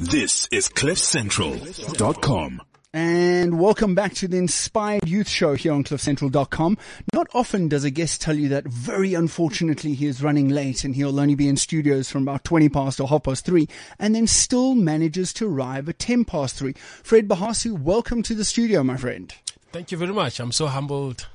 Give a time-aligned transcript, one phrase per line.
[0.00, 2.62] This is CliffCentral.com.
[2.94, 6.78] And welcome back to the Inspired Youth Show here on CliffCentral.com.
[7.12, 10.94] Not often does a guest tell you that very unfortunately he is running late and
[10.96, 13.68] he'll only be in studios from about 20 past or half past three
[13.98, 16.72] and then still manages to arrive at 10 past three.
[17.02, 19.34] Fred Bahasu, welcome to the studio, my friend.
[19.70, 20.40] Thank you very much.
[20.40, 21.28] I'm so humbled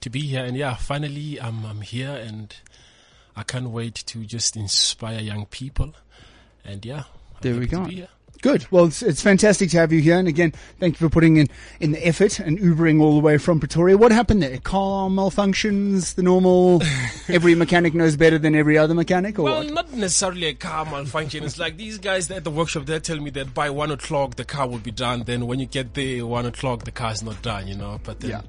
[0.00, 0.44] to be here.
[0.44, 2.54] And yeah, finally I'm, I'm here and
[3.34, 5.94] I can't wait to just inspire young people.
[6.64, 7.86] And yeah, I'm There we go.
[8.40, 8.66] Good.
[8.72, 10.18] Well, it's, it's fantastic to have you here.
[10.18, 13.38] And again, thank you for putting in, in the effort and Ubering all the way
[13.38, 13.96] from Pretoria.
[13.96, 14.58] What happened there?
[14.58, 16.82] Car malfunctions, the normal,
[17.28, 19.72] every mechanic knows better than every other mechanic or Well, what?
[19.72, 21.44] not necessarily a car malfunction.
[21.44, 24.44] It's like these guys at the workshop, they tell me that by one o'clock the
[24.44, 25.22] car will be done.
[25.22, 28.00] Then when you get there, one o'clock the car is not done, you know.
[28.02, 28.40] But then Yeah.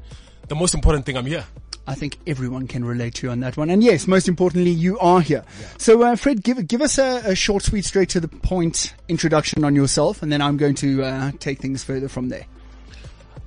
[0.47, 1.45] the most important thing, I'm here.
[1.85, 3.69] I think everyone can relate to you on that one.
[3.69, 5.43] And yes, most importantly, you are here.
[5.77, 9.63] So, uh, Fred, give give us a, a short, sweet, straight to the point introduction
[9.65, 12.45] on yourself, and then I'm going to uh, take things further from there.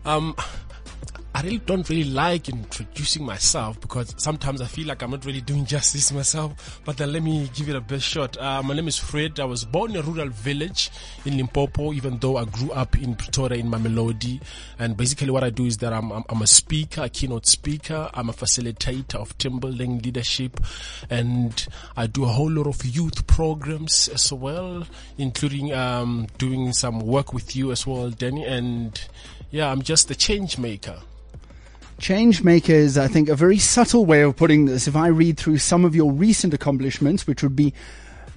[0.04, 0.36] Um,
[1.36, 5.42] I really don't really like introducing myself because sometimes I feel like I'm not really
[5.42, 6.80] doing justice myself.
[6.82, 8.38] But then let me give it a best shot.
[8.38, 9.38] Uh, my name is Fred.
[9.38, 10.90] I was born in a rural village
[11.26, 14.40] in Limpopo, even though I grew up in Pretoria in Mamelodi.
[14.78, 18.08] And basically what I do is that I'm, I'm, I'm a speaker, a keynote speaker.
[18.14, 20.58] I'm a facilitator of team building leadership.
[21.10, 21.66] And
[21.98, 24.86] I do a whole lot of youth programs as well,
[25.18, 28.46] including, um, doing some work with you as well, Danny.
[28.46, 28.98] And
[29.50, 31.02] yeah, I'm just a change maker.
[31.98, 34.86] Change maker is, I think, a very subtle way of putting this.
[34.86, 37.72] If I read through some of your recent accomplishments, which would be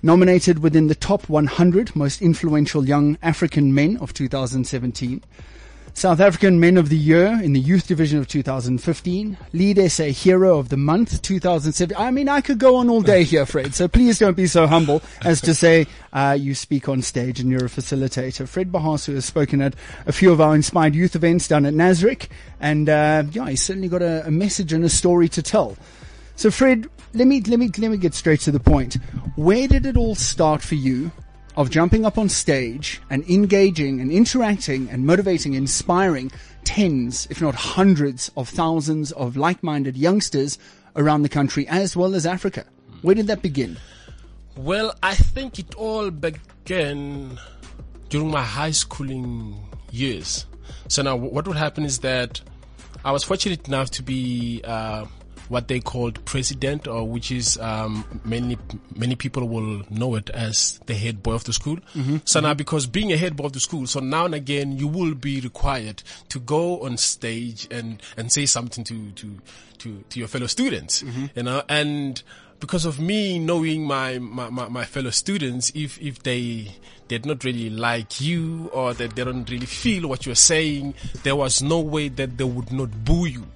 [0.02, 5.22] nominated within the top 100 most influential young African men of 2017,
[6.00, 10.58] South African Men of the Year in the Youth Division of 2015, Lead SA Hero
[10.58, 11.94] of the Month 2007.
[11.98, 14.66] I mean, I could go on all day here, Fred, so please don't be so
[14.66, 18.48] humble as to say uh, you speak on stage and you're a facilitator.
[18.48, 19.76] Fred Bahasu has spoken at
[20.06, 22.30] a few of our inspired youth events down at Nasrec,
[22.62, 25.76] and uh, yeah, he's certainly got a, a message and a story to tell.
[26.38, 28.94] So, Fred, let me let me let me get straight to the point.
[29.36, 31.12] Where did it all start for you?
[31.60, 36.32] Of jumping up on stage and engaging and interacting and motivating, inspiring
[36.64, 40.58] tens, if not hundreds of thousands of like-minded youngsters
[40.96, 42.64] around the country as well as Africa.
[43.02, 43.76] Where did that begin?
[44.56, 47.38] Well, I think it all began
[48.08, 49.62] during my high schooling
[49.92, 50.46] years.
[50.88, 52.40] So now what would happen is that
[53.04, 55.08] I was fortunate enough to be, uh,
[55.50, 58.58] what they called president or which is, um, mainly,
[58.96, 61.78] many people will know it as the head boy of the school.
[61.96, 62.18] Mm-hmm.
[62.26, 62.58] So now mm-hmm.
[62.58, 65.42] because being a head boy of the school, so now and again you will be
[65.42, 69.38] required to go on stage and, and say something to, to,
[69.80, 71.26] to, to your fellow students, mm-hmm.
[71.36, 72.24] you know, and,
[72.60, 76.76] because of me knowing my, my, my, my fellow students, if, if they
[77.08, 80.94] did not really like you or that they don't really feel what you're saying,
[81.24, 83.48] there was no way that they would not boo you.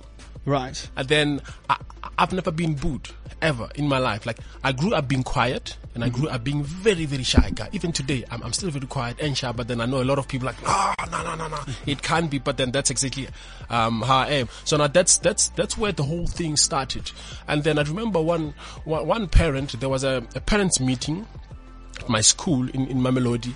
[0.45, 0.89] Right.
[0.95, 1.77] And then I,
[2.17, 3.09] I've never been booed
[3.41, 4.25] ever in my life.
[4.25, 7.69] Like I grew up being quiet and I grew up being very, very shy guy.
[7.71, 10.17] Even today, I'm, I'm still very quiet and shy, but then I know a lot
[10.19, 11.59] of people like, no, no, no, no, no.
[11.85, 13.27] It can't be, but then that's exactly,
[13.69, 14.49] um, how I am.
[14.63, 17.11] So now that's, that's, that's where the whole thing started.
[17.47, 18.53] And then I remember one,
[18.85, 21.27] one, one parent, there was a, a parents meeting
[21.99, 23.53] at my school in, in Mamelodi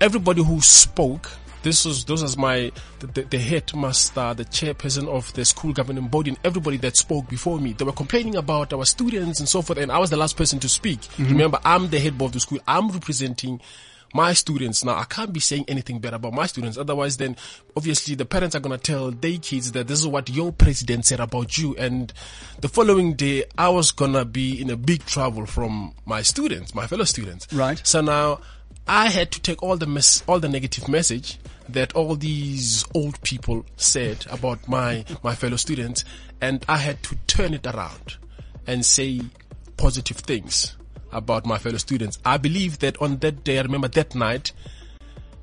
[0.00, 1.30] everybody who spoke
[1.62, 2.70] this was those was my
[3.00, 7.58] the, the, headmaster the chairperson of the school governing body and everybody that spoke before
[7.58, 7.72] me.
[7.72, 10.58] They were complaining about our students and so forth and i was the last person
[10.60, 11.00] to speak.
[11.00, 11.32] Mm-hmm.
[11.32, 12.58] Remember i'm the head boy of the school.
[12.66, 13.60] I'm representing
[14.14, 14.84] my students.
[14.84, 16.78] Now i can't be saying anything bad about my students.
[16.78, 17.36] Otherwise then
[17.76, 21.06] obviously the parents are going to tell their kids that this is what your president
[21.06, 22.12] said about you and
[22.60, 26.74] the following day i was going to be in a big trouble from my students
[26.74, 27.52] my fellow students.
[27.52, 27.80] Right.
[27.84, 28.40] so now
[28.88, 31.38] I had to take all the all the negative message
[31.68, 36.06] that all these old people said about my, my fellow students
[36.40, 38.16] and I had to turn it around
[38.66, 39.20] and say
[39.76, 40.76] positive things
[41.12, 42.18] about my fellow students.
[42.24, 44.52] I believe that on that day, I remember that night,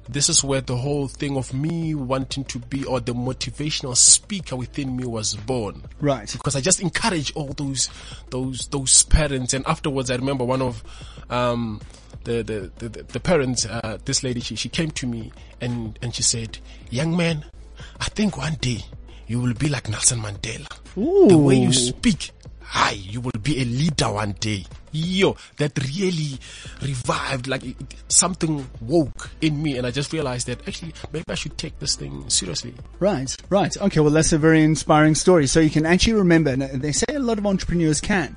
[0.08, 4.56] this is where the whole thing of me wanting to be or the motivational speaker
[4.56, 6.32] within me was born Right.
[6.32, 7.90] because I just encourage all those
[8.29, 9.53] those those parents.
[9.53, 10.84] And afterwards, I remember one of
[11.29, 11.82] um,
[12.24, 13.66] the, the the the parents.
[13.66, 15.32] Uh, this lady, she she came to me
[15.62, 16.59] and and she said,
[16.90, 17.46] "Young man,
[18.00, 18.85] I think one day
[19.28, 20.68] you will be like Nelson Mandela.
[20.96, 22.32] The way you speak."
[22.67, 24.66] Hi, you will be a leader one day.
[24.91, 26.40] Yo, that really
[26.82, 27.76] revived, like it,
[28.08, 31.96] something woke in me, and I just realized that actually maybe I should take this
[31.96, 32.73] thing seriously.
[33.00, 33.76] Right, right.
[33.78, 35.47] Okay, well, that's a very inspiring story.
[35.47, 38.35] So you can actually remember, uh, they say a lot of entrepreneurs can.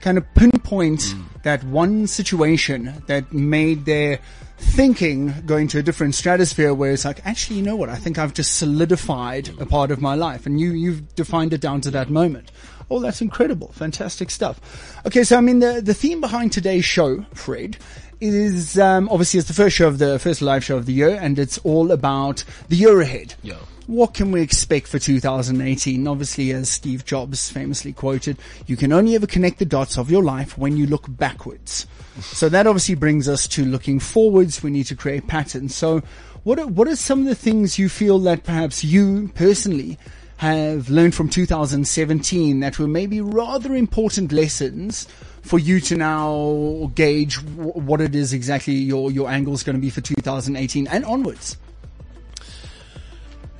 [0.00, 4.20] Kind of pinpoint that one situation that made their
[4.58, 7.88] thinking go into a different stratosphere where it's like, actually, you know what?
[7.88, 10.46] I think I've just solidified a part of my life.
[10.46, 12.50] And you, you've defined it down to that moment.
[12.90, 13.72] Oh, that's incredible.
[13.72, 14.60] Fantastic stuff.
[15.06, 15.24] Okay.
[15.24, 17.76] So, I mean, the, the theme behind today's show, Fred,
[18.20, 21.18] is, um, obviously it's the first show of the first live show of the year
[21.20, 23.34] and it's all about the year ahead.
[23.42, 23.56] Yeah.
[23.86, 26.08] What can we expect for 2018?
[26.08, 28.36] Obviously, as Steve Jobs famously quoted,
[28.66, 31.86] you can only ever connect the dots of your life when you look backwards.
[32.22, 34.62] So that obviously brings us to looking forwards.
[34.62, 35.74] We need to create patterns.
[35.74, 36.02] So
[36.44, 39.98] what are, what are some of the things you feel that perhaps you personally
[40.38, 45.06] have learned from 2017 that were maybe rather important lessons
[45.42, 49.76] for you to now gauge w- what it is exactly your, your angle is going
[49.76, 51.58] to be for 2018 and onwards?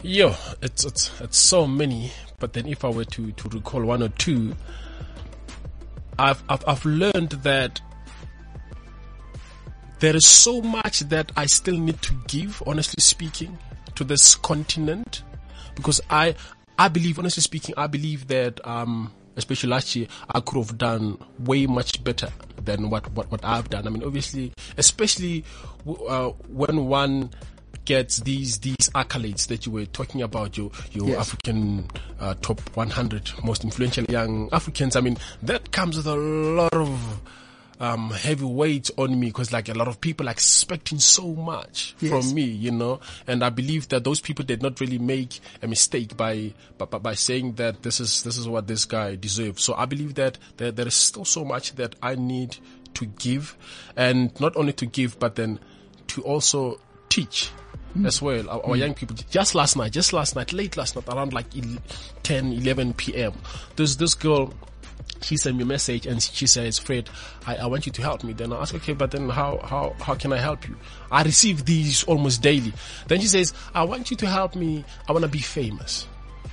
[0.03, 2.13] Yo, it's it's it's so many.
[2.39, 4.55] But then, if I were to to recall one or two,
[6.19, 7.81] I've I've, I've learned that
[9.99, 12.63] there is so much that I still need to give.
[12.67, 13.59] Honestly speaking,
[13.95, 15.23] to this continent,
[15.75, 16.35] because I
[16.79, 21.19] I believe, honestly speaking, I believe that um especially last year, I could have done
[21.41, 22.31] way much better
[22.65, 23.87] than what, what, what I've done.
[23.87, 25.45] I mean, obviously, especially
[25.87, 27.31] uh, when one
[27.87, 31.19] gets these these accolades that you were talking about, your your Yes.
[31.21, 31.89] African
[32.21, 34.97] uh, top 100 most influential young Africans.
[34.97, 37.21] I mean, that comes with a lot of
[37.79, 41.95] um, heavy weight on me because like a lot of people are expecting so much
[42.01, 42.11] Yes.
[42.11, 45.67] from me, you know, and I believe that those people did not really make a
[45.69, 49.63] mistake by, by, by- by saying that this is, this is what this guy deserves.
[49.63, 52.57] So I believe that there, there is still so much that I need
[52.95, 53.59] to give
[53.95, 55.61] and not only to give, but then
[56.09, 56.81] to also
[57.11, 57.51] teach
[57.97, 58.07] Mm.
[58.07, 58.49] as well.
[58.49, 58.79] Our, our mm.
[58.79, 61.79] young people, just last night, just last night, late last night, around like el-
[62.23, 63.33] 10, 11 p.m.
[63.77, 64.53] There's this girl,
[65.23, 67.09] she sent me a message and she says, Fred,
[67.47, 68.33] I, I want you to help me.
[68.33, 70.77] Then I ask, okay, but then how, how, how can I help you?
[71.11, 72.73] I receive these almost daily.
[73.09, 74.85] Then she says, I want you to help me.
[75.09, 76.07] I want to be famous.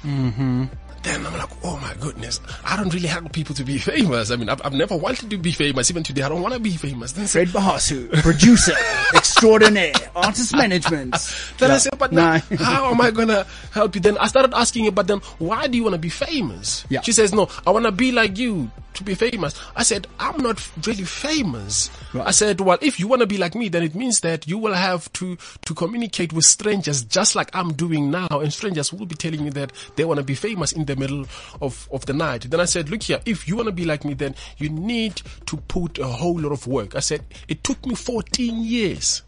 [0.03, 0.65] Mm-hmm.
[1.03, 4.31] Then I'm like, oh my goodness, I don't really help people to be famous.
[4.31, 5.89] I mean, I've, I've never wanted to be famous.
[5.91, 7.11] Even today, I don't want to be famous.
[7.11, 8.71] Then, Fred Bahasu, producer
[9.13, 11.11] extraordinaire, artist management.
[11.57, 12.39] then I said, but Nah.
[12.49, 14.01] now, how am I gonna help you?
[14.01, 16.85] Then I started asking her, but then why do you want to be famous?
[16.89, 17.01] Yeah.
[17.01, 19.59] She says, no, I want to be like you to be famous.
[19.75, 21.89] I said, I'm not really famous.
[22.13, 22.27] Right.
[22.27, 24.57] I said, well, if you want to be like me, then it means that you
[24.57, 28.27] will have to, to communicate with strangers just like I'm doing now.
[28.31, 31.25] And strangers will be telling me that they want to be famous in the middle
[31.61, 32.49] of, of the night.
[32.49, 35.21] Then I said, look here, if you want to be like me, then you need
[35.47, 36.95] to put a whole lot of work.
[36.95, 39.23] I said, it took me 14 years.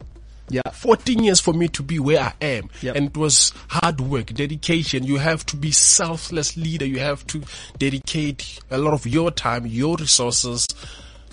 [0.49, 0.61] Yeah.
[0.71, 2.69] 14 years for me to be where I am.
[2.81, 2.95] Yep.
[2.95, 5.03] And it was hard work, dedication.
[5.03, 6.85] You have to be selfless leader.
[6.85, 7.41] You have to
[7.77, 10.67] dedicate a lot of your time, your resources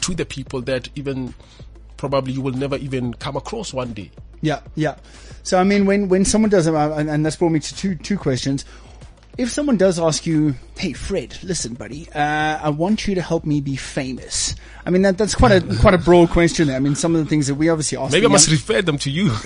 [0.00, 1.34] to the people that even
[1.96, 4.10] probably you will never even come across one day.
[4.40, 4.96] Yeah, yeah.
[5.44, 7.94] So I mean, when when someone does, uh, and, and that's brought me to two
[7.94, 8.64] two questions.
[9.38, 12.19] If someone does ask you, "Hey, Fred, listen, buddy, uh,
[12.62, 15.94] I want you to help me be famous," I mean that that's quite a quite
[15.94, 16.69] a broad question.
[16.70, 18.12] I mean, some of the things that we obviously ask.
[18.12, 19.31] Maybe I must young- refer them to you.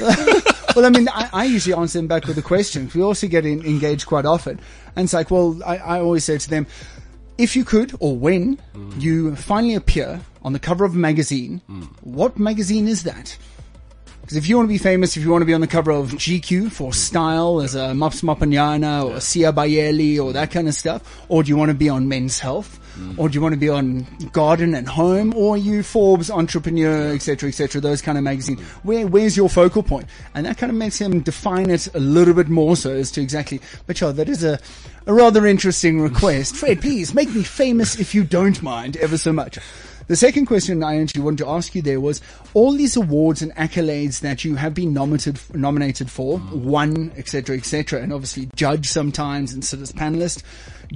[0.74, 2.90] well, I mean, I, I usually answer them back with a question.
[2.94, 4.58] We also get in, engaged quite often,
[4.96, 6.66] and it's like, well, I, I always say to them,
[7.38, 8.58] if you could, or when
[8.98, 11.60] you finally appear on the cover of a magazine,
[12.02, 13.36] what magazine is that?
[14.26, 15.92] Because if you want to be famous, if you want to be on the cover
[15.92, 20.74] of GQ for style as a Maps Maponyane or Siya Beyile or that kind of
[20.74, 23.16] stuff, or do you want to be on Men's Health, mm.
[23.20, 27.14] or do you want to be on Garden and Home, or are you Forbes Entrepreneur,
[27.14, 28.60] etc., etc., those kind of magazines?
[28.82, 30.06] Where where's your focal point?
[30.34, 33.22] And that kind of makes him define it a little bit more so as to
[33.22, 33.60] exactly.
[33.86, 34.58] But yeah, that is a
[35.06, 36.56] a rather interesting request.
[36.56, 39.60] Fred, please make me famous if you don't mind ever so much.
[40.08, 42.20] The second question I actually wanted to ask you there was
[42.54, 46.52] all these awards and accolades that you have been nominated nominated for, mm.
[46.52, 50.44] won, etc., etc., and obviously judge sometimes and sit as panelist.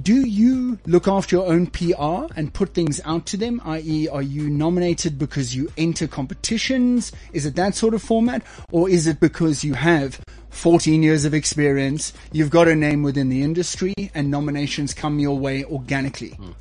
[0.01, 3.61] Do you look after your own PR and put things out to them?
[3.65, 7.11] I.e., are you nominated because you enter competitions?
[7.33, 11.33] Is it that sort of format, or is it because you have 14 years of
[11.33, 16.31] experience, you've got a name within the industry, and nominations come your way organically?
[16.31, 16.53] Mm.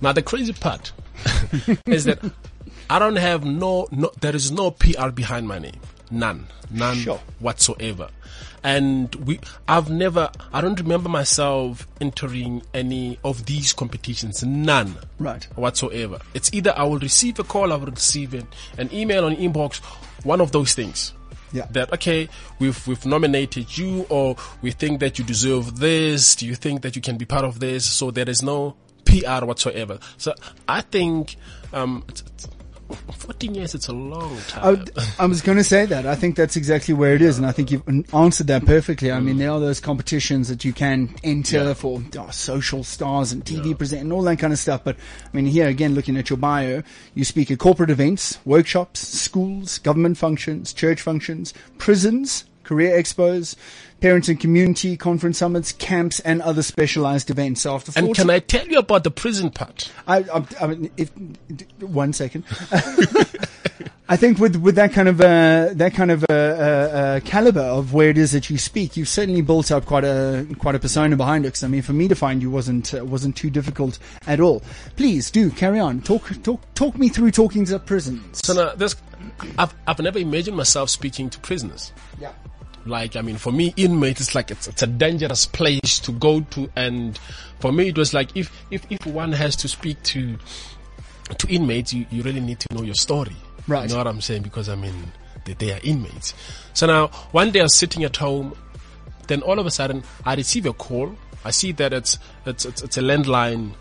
[0.00, 0.92] Now the crazy part
[1.86, 2.18] is that
[2.90, 5.80] I don't have no, no, there is no PR behind my name.
[6.10, 6.46] None.
[6.70, 7.20] None Sure.
[7.38, 8.08] whatsoever.
[8.64, 14.42] And we, I've never, I don't remember myself entering any of these competitions.
[14.42, 14.96] None.
[15.18, 15.44] Right.
[15.56, 16.18] Whatsoever.
[16.34, 18.46] It's either I will receive a call, I will receive an,
[18.78, 19.78] an email on inbox,
[20.24, 21.12] one of those things.
[21.52, 21.66] Yeah.
[21.70, 22.28] That okay,
[22.58, 26.36] we've we've nominated you, or we think that you deserve this.
[26.36, 27.86] Do you think that you can be part of this?
[27.86, 28.76] So there is no
[29.08, 29.98] PR whatsoever.
[30.18, 30.34] So
[30.68, 31.36] I think
[31.72, 32.48] um, it's, it's
[33.12, 34.84] 14 years, it's a long time.
[34.96, 36.06] I, I was going to say that.
[36.06, 37.82] I think that's exactly where it is, and I think you've
[38.14, 39.12] answered that perfectly.
[39.12, 41.74] I mean, there are those competitions that you can enter Yeah.
[41.74, 44.84] for oh, social stars and TV present and all that kind of stuff.
[44.84, 46.82] But I mean, here again, looking at your bio,
[47.14, 53.56] you speak at corporate events, workshops, schools, government functions, church functions, prisons, career expos,
[54.00, 57.62] parents and community conference summits, camps, and other specialized events.
[57.62, 59.90] So after and can I tell you about the prison part?
[60.06, 61.10] I, I, I mean, if,
[61.80, 62.44] one second.
[64.10, 67.60] I think with with that kind of uh, that kind of uh, uh, uh, caliber
[67.60, 70.78] of where it is that you speak, you've certainly built up quite a quite a
[70.78, 71.52] persona behind it.
[71.52, 74.62] 'Cause, I mean, for me to find you wasn't uh, wasn't too difficult at all.
[74.96, 76.00] Please do carry on.
[76.00, 78.40] Talk talk talk me through talking to prisons.
[78.44, 78.96] So now, this,
[79.58, 81.92] I've, I've never imagined myself speaking to prisoners.
[82.18, 82.32] Yeah.
[82.86, 86.40] Like, I mean, for me, inmate is like, it's, it's a dangerous place to go
[86.40, 86.70] to.
[86.76, 87.18] And
[87.60, 90.38] for me, it was like, if, if, if one has to speak to,
[91.36, 93.36] to inmates, you, you really need to know your story.
[93.66, 93.88] Right.
[93.88, 94.42] You know what I'm saying?
[94.42, 95.12] Because I mean,
[95.44, 96.34] they, they are inmates.
[96.72, 98.56] So now, one day I was sitting at home,
[99.26, 101.14] then all of a sudden I receive a call.
[101.44, 103.74] I see that it's, it's, it's, it's a landline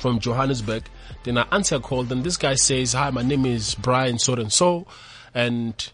[0.00, 0.84] from Johannesburg.
[1.24, 2.04] Then I answer a call.
[2.04, 4.86] Then this guy says, "Hi, my name is Brian so and so,
[5.34, 5.90] and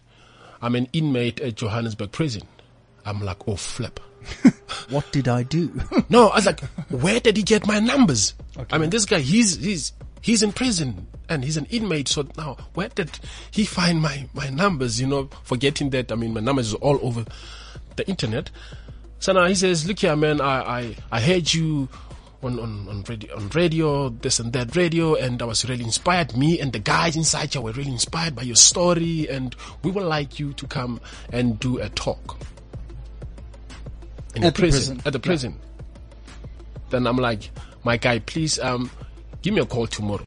[0.61, 2.43] I'm an inmate at Johannesburg prison."
[3.05, 3.99] I'm like, "Oh flip."
[4.89, 5.71] What did I do?
[6.09, 8.33] No, I was like, "Where did he get my numbers?"
[8.71, 12.07] I mean, this guy, he's he's he's in prison and he's an inmate.
[12.07, 13.19] So now, where did
[13.51, 14.99] he find my my numbers?
[14.99, 17.25] You know, forgetting that I mean, my numbers is all over
[17.95, 18.49] the internet.
[19.19, 20.41] So now he says, "Look here, man.
[20.41, 21.89] I I, I heard you."
[22.43, 26.37] On, on, on radio, on radio, this and that radio, and I was really inspired.
[26.37, 30.03] Me and the guys inside here were really inspired by your story, and we would
[30.03, 31.01] like you to come
[31.33, 32.37] and do a talk
[34.35, 35.01] in At the prison, prison.
[35.07, 35.25] At the Yeah.
[35.25, 35.59] prison.
[36.91, 37.49] Then I'm like,
[37.83, 38.91] my guy, please, um,
[39.41, 40.23] give me a call tomorrow.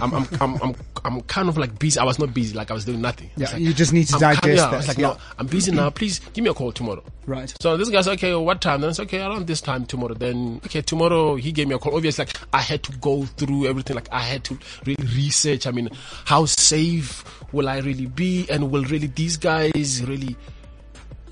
[0.00, 0.74] I'm, I'm, I'm, I'm,
[1.04, 1.98] I'm kind of like busy.
[1.98, 3.30] I was not busy, like I was doing nothing.
[3.36, 5.06] Yeah, like, you just need to I'm kind- digest yeah, I was like, yeah.
[5.08, 5.90] no, I'm busy now.
[5.90, 7.02] Please give me a call tomorrow.
[7.26, 7.52] Right.
[7.60, 8.34] So this guy's okay.
[8.34, 8.80] What time?
[8.80, 10.14] Then it's okay around this time tomorrow.
[10.14, 11.96] Then okay, tomorrow he gave me a call.
[11.96, 13.94] Obviously, like I had to go through everything.
[13.96, 15.66] Like I had to really research.
[15.66, 15.88] I mean,
[16.24, 20.36] how safe will I really be, and will really these guys really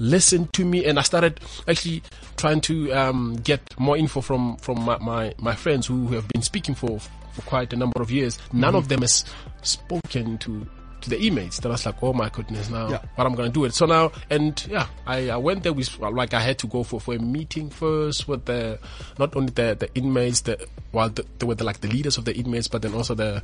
[0.02, 0.84] listen to me?
[0.84, 2.02] And I started actually
[2.36, 6.42] trying to um, get more info from from my, my my friends who have been
[6.42, 6.98] speaking for
[7.32, 8.38] for quite a number of years.
[8.52, 9.24] None of them has
[9.62, 10.66] spoken to
[11.02, 11.58] to the inmates.
[11.58, 13.00] Then I was like, oh my goodness, now Yeah.
[13.16, 13.74] what I'm gonna do it.
[13.74, 17.00] So now, and yeah, I, I went there with like I had to go for,
[17.00, 18.78] for a meeting first with the
[19.18, 22.24] not only the the inmates, the well, the, they were the, like the leaders of
[22.24, 23.42] the inmates, but then also the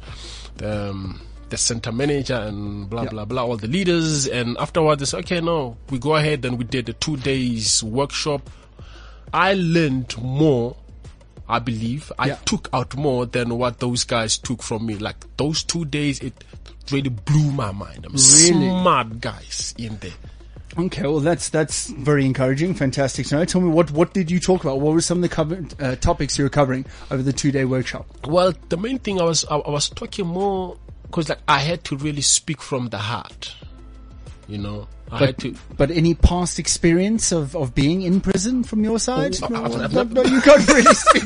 [0.56, 0.90] the.
[0.90, 3.08] Um, the center manager and blah Yeah.
[3.10, 6.64] blah blah all the leaders and afterwards it's okay no we go ahead and we
[6.64, 8.48] did a two days workshop
[9.32, 10.76] i learned more
[11.48, 12.36] i believe i Yeah.
[12.44, 16.44] took out more than what those guys took from me like those two days it
[16.90, 18.68] really blew my mind i'm Really?
[18.80, 20.12] smart guys in there
[20.76, 23.44] Okay, well that's that's very encouraging, fantastic to know.
[23.44, 24.78] Tell me what what did you talk about?
[24.80, 27.64] What were some of the covered, uh, topics you were covering over the two day
[27.64, 28.06] workshop?
[28.28, 30.76] Well, the main thing I was I, I was talking more
[31.08, 33.54] because like I had to really speak from the heart,
[34.46, 34.88] you know.
[35.10, 35.54] I had But, to.
[35.78, 39.36] but any past experience of, of being in prison from your side?
[39.42, 41.24] Oh, no, I've- I've no, no, you can't really speak.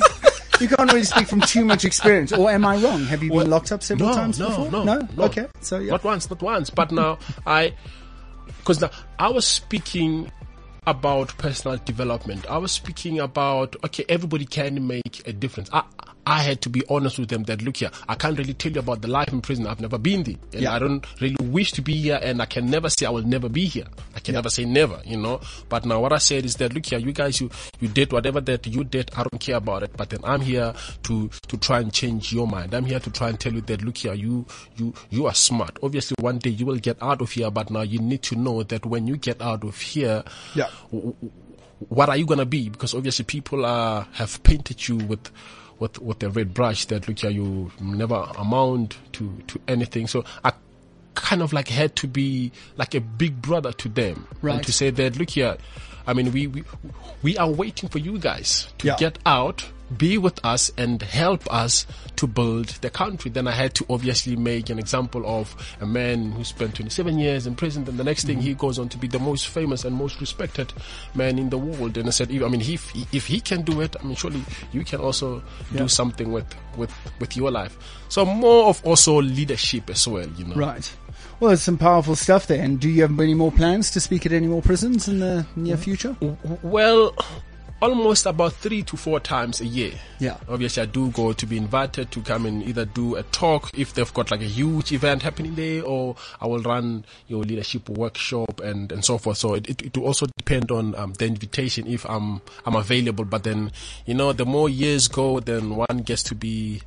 [0.60, 3.04] You can't really speak from too much experience, or am I wrong?
[3.06, 4.70] Have you been Well, locked up several no, times no, before?
[4.70, 5.24] No, no, no.
[5.24, 6.70] Okay, so yeah, Not once, not once.
[6.70, 7.74] But now I,
[8.58, 10.30] because now I was speaking
[10.86, 12.48] about personal development.
[12.48, 15.68] I was speaking about okay, everybody can make a difference.
[15.72, 15.82] I
[16.24, 18.78] I had to be honest with them that look here, I can't really tell you
[18.78, 19.66] about the life in prison.
[19.66, 20.72] I've never been there, and Yeah.
[20.74, 23.48] I don't really wish to be here, and I can never say I will never
[23.48, 23.86] be here.
[24.14, 25.40] I can never say never, you know.
[25.68, 27.50] But now what I said is that look here, you guys, you
[27.80, 29.10] you did whatever that you did.
[29.16, 29.96] I don't care about it.
[29.96, 30.72] But then I'm here
[31.04, 32.72] to to try and change your mind.
[32.72, 35.76] I'm here to try and tell you that look here, you you you are smart.
[35.82, 38.62] Obviously, one day you will get out of here, but now you need to know
[38.62, 40.22] that when you get out of here,
[40.54, 40.68] Yeah.
[40.92, 41.32] w- w-
[41.88, 42.68] what are you gonna be?
[42.68, 45.30] Because obviously people uh, have painted you with
[45.82, 50.06] with with a red brush that look here you never amount to to anything.
[50.06, 50.52] So I
[51.14, 54.54] kind of like had to be like a big brother to them Right.
[54.56, 55.56] and to say that look here.
[56.06, 56.64] I mean, we we
[57.22, 58.96] we are waiting for you guys to Yeah.
[58.96, 59.64] get out,
[59.98, 63.30] be with us, and help us to build the country.
[63.30, 67.46] Then I had to obviously make an example of a man who spent 27 years
[67.46, 67.84] in prison.
[67.84, 68.46] Then the next thing mm-hmm.
[68.48, 70.72] he goes on to be the most famous and most respected
[71.14, 71.96] man in the world.
[71.96, 74.84] And I said, I mean, if if he can do it, I mean, surely you
[74.84, 75.42] can also
[75.74, 76.46] do something with
[76.76, 77.76] with with your life.
[78.08, 80.54] So more of also leadership as well, you know.
[80.54, 80.90] right.
[81.40, 82.62] Well, there's some powerful stuff there.
[82.62, 85.44] And do you have any more plans to speak at any more prisons in the
[85.56, 85.82] near mm-hmm.
[85.82, 86.16] future?
[86.62, 87.16] Well,
[87.82, 89.92] almost about three to four times a year.
[90.20, 90.38] Yeah.
[90.48, 93.92] Obviously, I do go to be invited to come and either do a talk if
[93.92, 98.60] they've got like a huge event happening there, or I will run your leadership workshop
[98.60, 99.38] and, and so forth.
[99.38, 103.24] So it, it, it will also depend on um, the invitation if I'm I'm available.
[103.24, 103.72] But then,
[104.06, 106.82] you know, the more years go, then one gets to be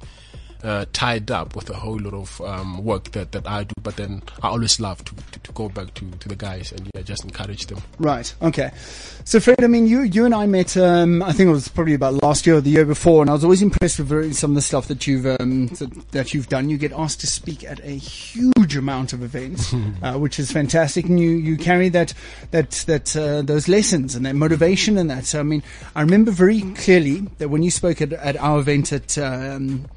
[0.64, 3.74] uh, tied up with a whole lot of um, work that, that I do.
[3.82, 6.90] But then I always love to, to, to go back to, to the guys and
[6.96, 7.82] yeah, just encourage them.
[8.00, 8.34] Right.
[8.42, 8.72] Okay.
[9.24, 10.78] So, Fred, I mean, you you and I met.
[10.78, 13.34] Um, I think it was probably about last year or the year before, and I
[13.34, 16.48] was always impressed with very, some of the stuff that you've um, that, that you've
[16.48, 16.70] done.
[16.70, 21.06] You get asked to speak at a huge amount of events, uh, which is fantastic,
[21.06, 22.14] and you, you carry that
[22.52, 25.26] that that uh, those lessons and that motivation and that.
[25.26, 25.64] So, I mean,
[25.96, 29.18] I remember very clearly that when you spoke at, at our event at.
[29.18, 29.88] Um,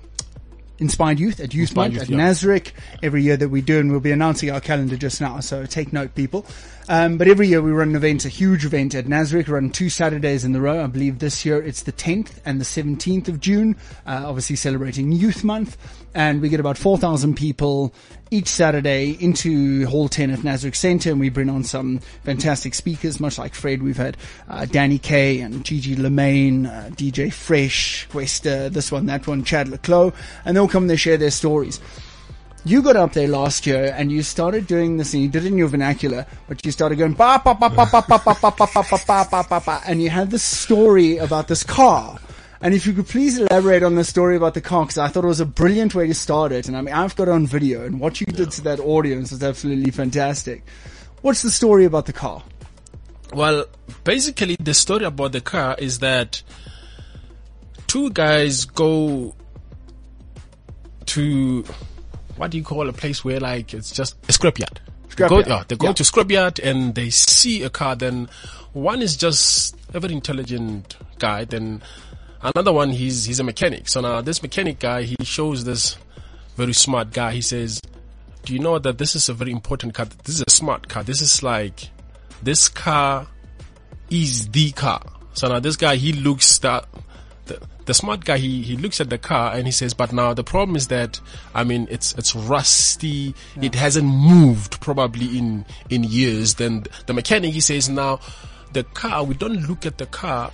[0.79, 2.73] Inspired Youth at Youth Inspired Month at yeah.
[3.03, 5.41] Every year that we do, and we'll be announcing our calendar just now.
[5.41, 6.47] So take note, people.
[6.89, 9.47] Um, but every year we run an event, a huge event at Nasrec.
[9.47, 10.83] We run two Saturdays in the row.
[10.83, 13.77] I believe this year it's the 10th and the 17th of June.
[14.07, 15.77] Uh, obviously celebrating Youth Month,
[16.19, 17.95] and we get about 4,000 people
[18.33, 23.21] each Saturday into Hall 10 at Nasrec Centre, and we bring on some fantastic speakers,
[23.21, 23.85] much like Fred.
[23.85, 24.17] We've had
[24.49, 29.69] uh, Danny Kay and Gigi Lamayne, uh, DJ Fresh, Wester, this one, that one, Chad
[29.69, 30.13] le Clos,
[30.45, 31.79] and they'll come and they share their stories.
[32.65, 35.53] You got up there last year and you started doing this, and you did it
[35.53, 38.51] in your vernacular, but you started going ba ba ba ba ba ba ba ba
[38.51, 42.19] ba ba ba ba ba ba, and you had this story about this car.
[42.61, 45.23] And if you could please elaborate on the story about the car, because I thought
[45.25, 46.67] it was a brilliant way to start it.
[46.67, 49.31] And I mean, I've got it on video, and what you did to that audience
[49.31, 50.65] was absolutely fantastic.
[51.23, 52.43] What's the story about the car?
[53.33, 53.67] Well,
[54.05, 56.43] basically, the story about the car is that
[57.87, 59.35] two guys go
[61.07, 61.65] to
[62.37, 64.79] what do you call a place where like it's just a scrapyard.
[65.17, 65.47] They go, Scrapyard.
[65.49, 65.93] yeah, they go Yeah.
[65.95, 67.97] to scrapyard and they see a car.
[67.97, 68.29] Then
[68.73, 71.45] one is just a very intelligent guy.
[71.45, 71.83] Then
[72.43, 73.89] another one, he's he's a mechanic.
[73.89, 75.97] So now this mechanic guy, he shows this
[76.57, 77.33] very smart guy.
[77.33, 77.81] He says,
[78.45, 80.07] "Do you know that this is a very important car?
[80.25, 81.03] This is a smart car.
[81.03, 81.91] This is like
[82.43, 83.27] this car
[84.11, 85.03] is the car."
[85.35, 86.87] So now this guy, he looks that
[87.47, 90.35] the, the smart guy he, he looks at the car and he says but now
[90.35, 91.19] the problem is that
[91.55, 97.53] i mean it's it's rusty it hasn't moved probably in in years then the mechanic
[97.53, 98.21] he says now
[98.75, 100.53] the car we don't look at the car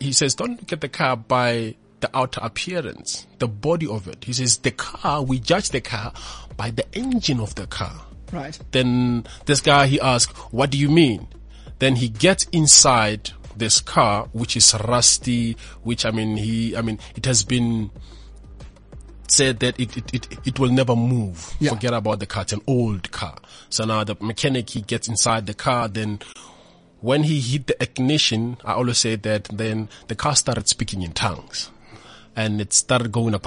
[0.00, 4.24] he says don't look at the car by the outer appearance the body of it
[4.24, 6.12] he says the car we judge the car
[6.56, 8.58] by the engine of the car Right.
[8.72, 11.28] then this guy he asks, "What do you mean?"
[11.78, 15.56] Then he gets inside this car, which is rusty.
[15.82, 17.90] Which I mean, he I mean, it has been
[19.28, 21.54] said that it it, it, it will never move.
[21.60, 21.70] Yeah.
[21.70, 23.38] Forget about the car; it's an old car.
[23.68, 25.88] So now the mechanic he gets inside the car.
[25.88, 26.20] Then
[27.06, 31.12] when he hit the ignition, I always say that then the car started speaking in
[31.12, 31.70] tongues,
[32.34, 33.46] and it started going up.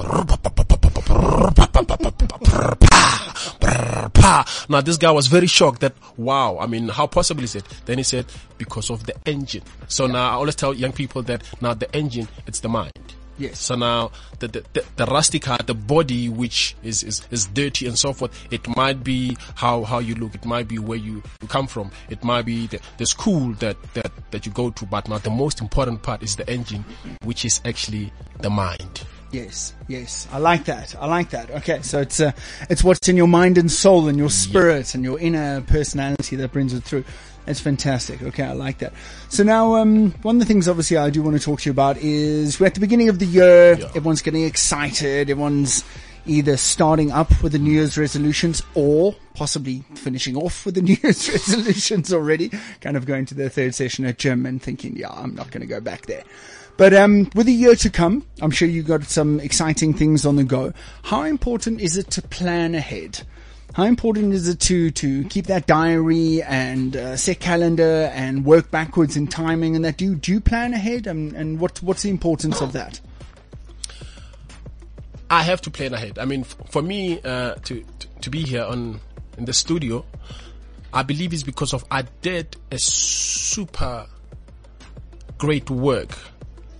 [4.69, 7.65] Now this guy was very shocked that wow, I mean, how possible is it?
[7.86, 9.63] Then he said because of the engine.
[9.89, 12.93] So now I always tell young people that now the engine, it's the mind.
[13.39, 13.60] Yes.
[13.60, 18.13] So now the, the, the, the the body which is, is, is dirty and so
[18.13, 21.65] forth, it might be how, how you look, it might be where you, you come
[21.65, 25.17] from, it might be the, the school that, that, that you go to, but now
[25.17, 26.84] the most important part is the engine,
[27.23, 29.04] which is actually the mind.
[29.32, 30.95] Yes, yes, I like that.
[30.99, 31.52] I like that.
[31.52, 32.32] Okay, so it's uh,
[32.67, 36.52] it's what's in your mind and soul and your spirit and your inner personality that
[36.52, 37.04] brings it through.
[37.50, 38.22] It's fantastic.
[38.22, 38.94] Okay, I like that.
[39.30, 41.72] So now, um, one of the things obviously I do want to talk to you
[41.72, 43.74] about is we're at the beginning of the year.
[43.74, 43.88] Yeah.
[43.88, 45.32] Everyone's getting excited.
[45.32, 45.84] Everyone's
[46.28, 50.96] either starting up with the New Year's resolutions or possibly finishing off with the New
[51.02, 52.52] Year's resolutions already.
[52.82, 55.62] Kind of going to their third session at gym and thinking, yeah, I'm not going
[55.62, 56.24] to go back there.
[56.78, 60.36] But um, with a year to come, I'm sure you've got some exciting things on
[60.36, 60.72] the go.
[61.04, 63.24] How important is it to plan ahead?
[63.74, 68.72] How important is it to, to keep that diary and uh, set calendar and work
[68.72, 69.98] backwards in timing and that?
[69.98, 73.00] Do you, do you plan ahead and, and what, what's the importance of that?
[75.30, 76.18] I have to plan ahead.
[76.18, 79.00] I mean, f- for me uh, to, to to be here on
[79.38, 80.04] in the studio,
[80.92, 84.08] I believe it's because of I did a super
[85.38, 86.18] great work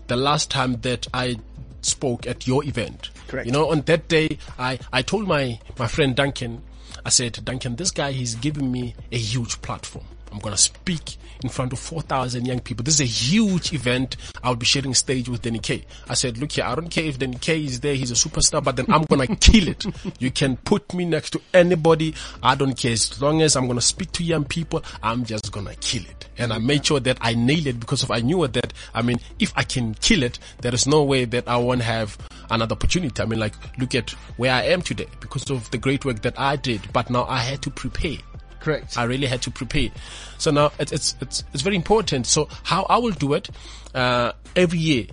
[0.08, 1.38] the last time that I
[1.82, 3.12] spoke at your event.
[3.28, 3.46] Correct.
[3.46, 6.64] You know, on that day, I I told my my friend Duncan,
[7.06, 10.06] I said, Duncan, this guy he's giving me a huge platform.
[10.32, 12.84] I'm going to speak in front of 4,000 young people.
[12.84, 14.18] This is a huge event.
[14.44, 15.86] I'll be sharing stage with Danny K.
[16.08, 17.96] I said, look here, I don't care if Danny K is there.
[17.96, 19.86] He's a superstar, but then I'm going to kill it.
[20.20, 22.14] You can put me next to anybody.
[22.44, 22.92] I don't care.
[22.92, 26.04] As long as I'm going to speak to young people, I'm just going to kill
[26.04, 26.28] it.
[26.38, 29.20] And I made sure that I nailed it because if I knew that, I mean,
[29.40, 32.18] if I can kill it, there is no way that I won't have
[32.50, 33.22] another opportunity.
[33.22, 36.40] I mean, like, look at where I am today because of the great work that
[36.40, 38.18] I did, but now I had to prepare.
[38.60, 38.98] Correct.
[38.98, 39.90] I really had to prepare.
[40.38, 42.28] So now it's it's it's, it's very important.
[42.28, 43.50] So how I will do it
[43.96, 45.06] uh, every year,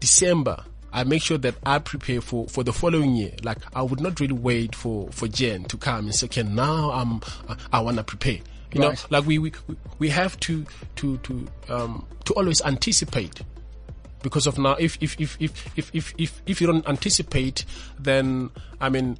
[0.00, 0.64] December.
[0.94, 3.32] I make sure that I prepare for, for the following year.
[3.42, 6.90] Like I would not really wait for, for Jen to come and say, okay, now
[6.90, 7.22] I'm,
[7.72, 8.40] I want to prepare.
[8.74, 8.92] You Right.
[8.92, 9.52] know, like we, we,
[9.98, 13.40] we have to, to, to, um, to always anticipate
[14.22, 17.64] because of now if if if if if if if, if you don't anticipate
[17.98, 19.18] then i mean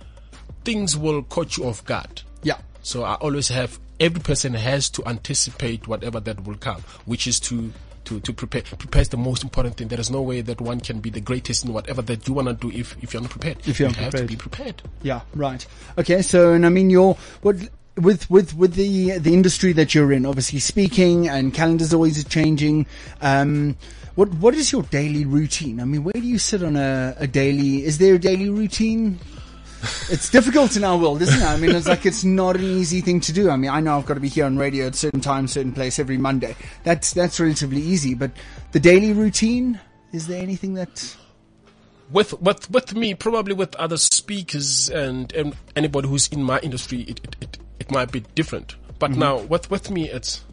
[0.65, 2.23] things will catch you off guard.
[2.83, 7.41] So i always have every person has to anticipate whatever that will come which is
[7.41, 7.73] to
[8.05, 10.81] to, to prepare prepare is the most important thing there is no way that one
[10.81, 13.31] can be the greatest in whatever that you want to do if if you're not
[13.31, 15.65] prepared If you're you have to be prepared Yeah, right.
[15.97, 17.57] Okay, so and I mean you're what
[17.97, 22.87] with with with the the industry that you're in, obviously speaking and calendars always changing.
[23.21, 23.77] Um,
[24.15, 25.81] what what is your daily routine?
[25.81, 27.85] I mean, where do you sit on a, a daily?
[27.85, 29.19] Is there a daily routine?
[30.11, 31.45] It's difficult in our world, isn't it?
[31.45, 33.51] I mean, it's like it's not an easy thing to do.
[33.51, 35.73] I mean, I know I've got to be here on radio at certain time, certain
[35.73, 36.55] place every Monday.
[36.85, 38.31] That's that's relatively easy, but
[38.73, 39.81] the daily routine.
[40.13, 41.17] Is there anything that?
[42.13, 47.03] with with with me, probably with other speakers and, and anybody who's in my industry,
[47.03, 48.77] it it, it, it might be different.
[48.99, 49.21] But mm-hmm.
[49.21, 50.45] now with with me, it's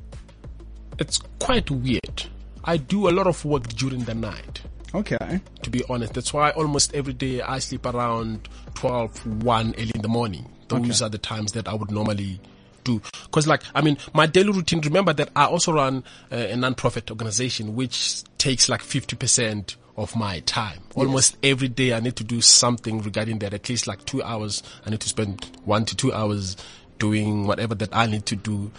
[0.97, 2.23] it's quite weird.
[2.63, 4.61] I do a lot of work during the night.
[4.93, 5.39] Okay.
[5.63, 10.01] To be honest, that's why almost every day I sleep around 12, 1 early in
[10.01, 10.49] the morning.
[10.67, 12.39] Those are the times that I would normally
[12.83, 13.01] do.
[13.31, 17.09] Cause like, I mean, my daily routine, remember that I also run uh, a non-profit
[17.09, 20.79] organization, which takes like 50% of my time.
[20.95, 24.63] Almost every day I need to do something regarding that, at least like two hours.
[24.85, 26.55] I need to spend one to two hours
[26.99, 28.71] doing whatever that I need to do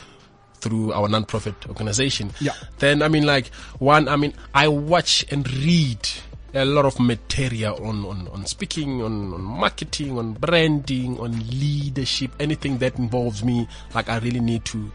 [0.61, 2.31] through our non-profit organization.
[2.41, 2.53] Yeah.
[2.79, 6.09] Then, I mean, like, one, I mean, I watch and read
[6.55, 12.33] a lot of material on, on, on speaking, on, on marketing, on branding, on leadership,
[12.41, 13.69] anything that involves me.
[13.95, 14.91] Like, I really need to,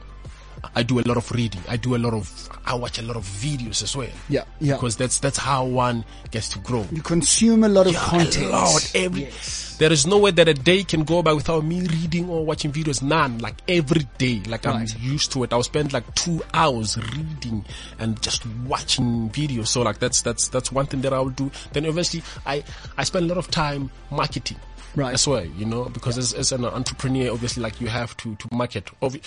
[0.75, 1.62] I do a lot of reading.
[1.67, 4.10] I do a lot of, I watch a lot of videos as well.
[4.30, 4.73] Yeah, yeah.
[4.75, 6.86] Because that's, that's how one gets to grow.
[6.91, 8.45] You consume a lot of Yeah, content.
[8.47, 8.91] A lot.
[8.95, 9.63] Every, Yes.
[9.78, 12.71] There is no way that a day can go by without me reading or watching
[12.71, 13.01] videos.
[13.04, 13.39] None.
[13.39, 14.41] Like every day.
[14.47, 14.89] Like Right.
[14.89, 15.51] I'm used to it.
[15.51, 17.65] I'll spend like two hours reading
[17.99, 19.67] and just watching videos.
[19.67, 21.51] So like that's that's that's one thing that I will do.
[21.73, 22.63] Then obviously I
[22.97, 24.58] I spend a lot of time marketing.
[24.95, 25.13] Right.
[25.13, 28.47] As well, you know, because as, as an entrepreneur, obviously, like you have to to
[28.54, 28.86] market.
[29.01, 29.21] Obvi-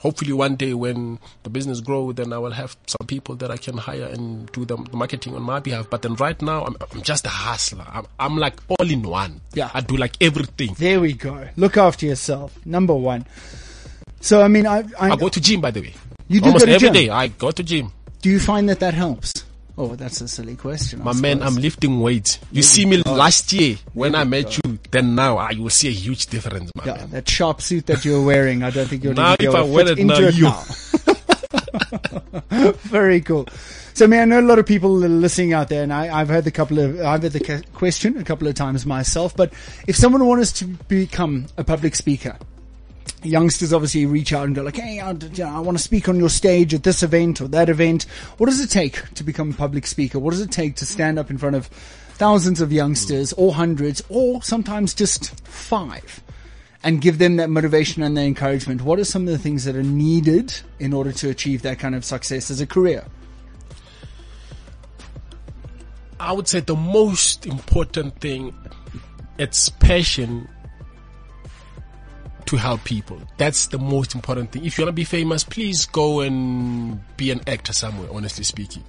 [0.00, 3.56] Hopefully, one day when the business grow, then I will have some people that I
[3.56, 5.90] can hire and do the, the marketing on my behalf.
[5.90, 7.84] But then right now, I'm, I'm just a hustler.
[7.88, 9.40] I'm, I'm like all in one.
[9.54, 9.70] Yeah.
[9.74, 10.74] I do like everything.
[10.78, 11.48] There we go.
[11.56, 12.58] Look after yourself.
[12.64, 13.26] Number one.
[14.20, 15.94] So, I mean, I, I, I go to gym, by the way.
[16.28, 16.92] You do Almost go to every gym?
[16.94, 17.08] day.
[17.10, 17.92] I go to gym.
[18.22, 19.32] do you find that that helps?
[19.80, 21.00] Oh, that's a silly question.
[21.02, 21.40] I My man.
[21.40, 22.40] I'm lifting weights.
[22.50, 23.14] You see me oh.
[23.14, 24.76] last year when I met you.
[24.90, 27.10] Then now, ah, I will see a huge difference, my Yeah, man.
[27.10, 29.86] that sharp suit that you're wearing, I don't think you're Now be if I wear
[29.86, 30.64] it now, it you- now.
[32.90, 33.46] Very cool.
[33.94, 36.28] So, I mean, I know a lot of people listening out there, and I, I've
[36.28, 39.36] had the couple of, I've had the question a couple of times myself.
[39.36, 39.52] But
[39.86, 42.36] if someone wants to become a public speaker,
[43.22, 46.08] youngsters obviously reach out and go like, "Hey, I, you know, I want to speak
[46.08, 48.04] on your stage at this event or that event."
[48.38, 50.18] What does it take to become a public speaker?
[50.18, 54.02] What does it take to stand up in front of thousands of youngsters, or hundreds,
[54.08, 56.20] or sometimes just five,
[56.82, 58.82] and give them that motivation and that encouragement?
[58.82, 61.94] What are some of the things that are needed in order to achieve that kind
[61.94, 63.04] of success as a career?
[66.20, 68.52] I would say the most important thing,
[69.38, 70.48] it's passion
[72.48, 73.20] to help people.
[73.36, 74.64] That's the most important thing.
[74.64, 78.82] If you want to be famous, please go and be an actor somewhere, honestly speaking.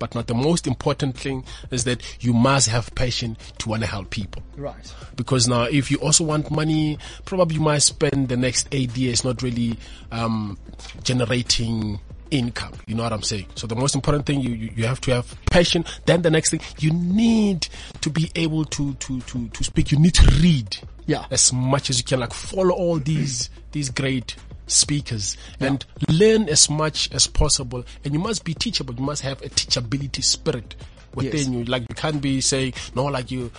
[0.00, 3.88] But not the most important thing is that you must have passion to want to
[3.88, 4.42] help people.
[4.56, 4.92] Right.
[5.14, 9.22] Because now, if you also want money, probably you might spend the next eight years
[9.22, 9.78] not really
[10.10, 10.58] um,
[11.04, 12.00] generating
[12.32, 12.72] income.
[12.88, 13.46] You know what I'm saying?
[13.54, 15.84] So the most important thing you, you, you have to have passion.
[16.06, 17.68] Then the next thing you need
[18.00, 19.92] to be able to to to to speak.
[19.92, 21.26] You need to read Yeah.
[21.30, 22.20] as much as you can.
[22.20, 24.36] Like follow all these these great
[24.66, 27.84] speakers and learn as much as possible.
[28.04, 28.94] And you must be teachable.
[28.94, 30.74] You must have a teachability spirit
[31.14, 31.48] within Yes.
[31.48, 31.64] you.
[31.64, 33.50] Like you can't be saying no, like you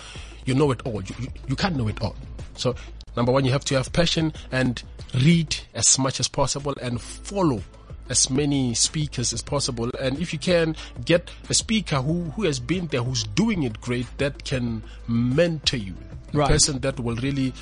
[0.44, 1.02] you know it all.
[1.02, 2.16] You, you you can't know it all.
[2.56, 2.74] So
[3.16, 4.82] number one, you have to have passion and
[5.14, 7.62] read as much as possible and follow
[8.08, 9.90] as many speakers as possible.
[10.00, 13.80] And if you can get a speaker who, who has been there, who's doing it
[13.80, 15.94] great, that can mentor you.
[16.34, 16.48] A Right.
[16.48, 17.52] person that will really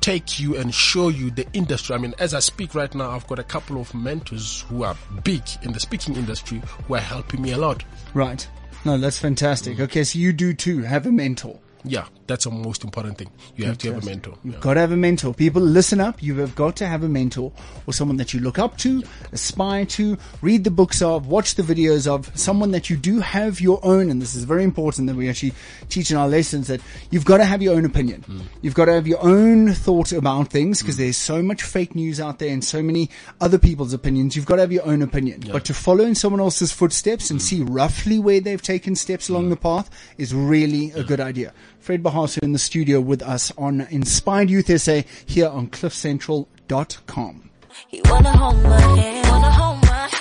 [0.00, 1.94] take you and show you the industry.
[1.94, 4.96] I mean, as I speak right now, I've got a couple of mentors who are
[5.24, 7.82] big in the speaking industry who are helping me a lot.
[8.14, 8.46] Right.
[8.84, 9.78] No, that's fantastic.
[9.78, 9.84] Mm.
[9.84, 11.58] Okay, so you do too have a mentor.
[11.84, 13.30] Yeah, that's the most important thing.
[13.56, 14.34] You have to have a mentor.
[14.42, 14.60] You've Yeah.
[14.60, 15.32] got to have a mentor.
[15.34, 16.20] People, listen up.
[16.22, 17.52] You have got to have a mentor
[17.86, 21.62] or someone that you look up to, aspire to, read the books of, watch the
[21.62, 24.10] videos of, someone that you do have your own.
[24.10, 25.52] And this is very important that we actually
[25.88, 28.24] teach in our lessons that you've got to have your own opinion.
[28.28, 28.40] Mm.
[28.62, 32.20] You've got to have your own thought about things because there's so much fake news
[32.20, 33.10] out there and so many
[33.40, 34.34] other people's opinions.
[34.34, 35.44] You've got to have your own opinion.
[35.52, 37.30] But to follow in someone else's footsteps Mm.
[37.30, 41.52] and see roughly where they've taken steps along the path is really a good idea.
[41.86, 47.50] Fred Bahasu in the studio with us on Inspired Youth SA here on cliffcentral.com.
[47.86, 49.24] He wanna hold my hand.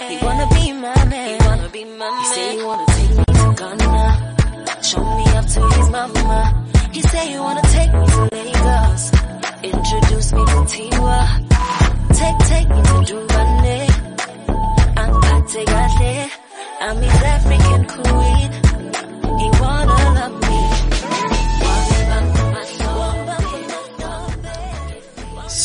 [0.07, 2.19] He wanna be my man, he wanna be my man.
[2.19, 6.69] He say wanna take me to Ghana, show me up to his mama.
[6.91, 9.03] He say wanna take me to Lagos,
[9.63, 11.17] introduce me to Tiwa.
[12.13, 13.87] Take, take me to Jumane,
[15.01, 16.31] Angate Gate.
[16.79, 18.74] I'm his African queen.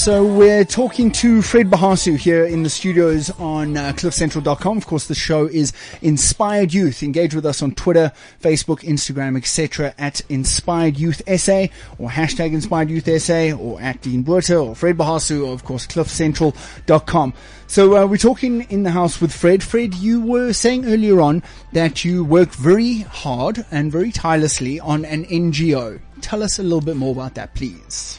[0.00, 4.78] So we're talking to Fred Bahasu here in the studios on uh, cliffcentral.com.
[4.78, 7.02] Of course, the show is Inspired Youth.
[7.02, 8.10] Engage with us on Twitter,
[8.42, 9.94] Facebook, Instagram, etc.
[9.98, 11.66] at Inspired Youth SA
[11.98, 15.86] or hashtag Inspired Youth SA or at Dean Buerter or Fred Bahasu or of course
[15.86, 17.34] cliffcentral.com.
[17.66, 19.62] So uh, we're talking in the house with Fred.
[19.62, 21.42] Fred, you were saying earlier on
[21.74, 26.00] that you work very hard and very tirelessly on an NGO.
[26.22, 28.18] Tell us a little bit more about that, please.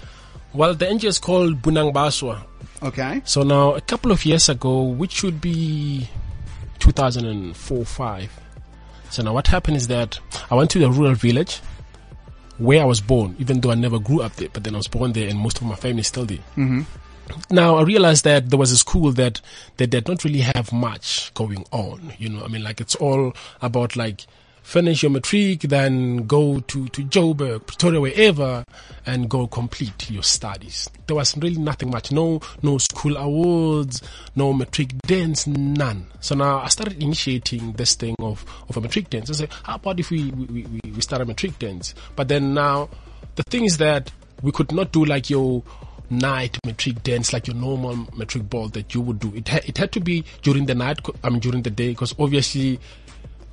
[0.54, 2.44] Well, the NGO is called Bunang Baswa.
[2.84, 3.22] Okay.
[3.26, 6.10] So now, a couple of years ago, which should be
[6.80, 8.40] 2004 5.
[9.10, 11.62] So now, what happened is that I went to the rural village
[12.58, 14.88] where I was born, even though I never grew up there, but then I was
[14.88, 16.40] born there and most of my family is still there.
[16.58, 16.82] Mm-hmm.
[17.50, 19.42] Now, I realized that there was a school that,
[19.78, 22.14] that did not really have much going on.
[22.18, 24.26] You know, I mean, like, it's all about like,
[24.62, 28.63] finish your matric, then go to, to Joburg, Pretoria, wherever,
[29.06, 30.89] and go complete your studies.
[31.08, 32.12] There was really nothing much.
[32.12, 34.02] No, no school awards,
[34.36, 36.08] no matric dance, none.
[36.19, 39.30] So now I started initiating this thing of, of a matric dance.
[39.30, 41.93] I said, how about if we, we, we, start a matric dance?
[42.15, 42.89] But then now,
[43.36, 45.63] the thing is that we could not do like your
[46.10, 49.34] night matric dance like your normal matric ball that you would do.
[49.34, 52.13] It, ha- it had to be during the night, I mean during the day, because
[52.19, 52.80] obviously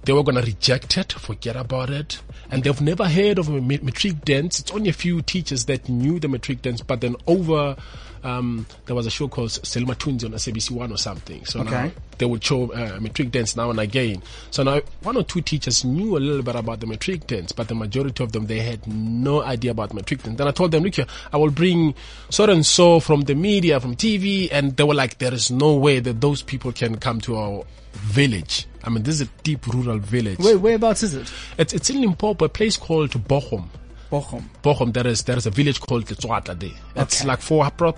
[0.04, 3.76] they were gonna reject it, forget about it, and they've never heard of a ma-
[3.82, 4.60] matric dance.
[4.60, 7.76] It's only a few teachers that knew the matric dance, but then over,
[8.24, 11.44] um, there was a show called Selma Twins on SABC One or something.
[11.44, 11.70] So now
[12.18, 14.22] they would show uh, matric dance now and again.
[14.50, 17.68] So now one or two teachers knew a little bit about the matric dance, but
[17.68, 20.38] the majority of them they had no idea about matric dance.
[20.38, 21.94] Then I told them, look here, I will bring
[22.30, 25.74] so and so from the media, from TV, and they were like, there is no
[25.74, 28.66] way that those people can come to our village.
[28.84, 30.38] I mean, this is a deep rural village.
[30.38, 31.32] Where, whereabouts is it?
[31.58, 33.68] It's it's in Limpopo, a place called Bochum.
[34.10, 34.44] Bochum.
[34.62, 36.70] Bochum, there is there is a village called Letswatla there.
[36.96, 37.28] It's Okay.
[37.28, 37.94] like four, pro-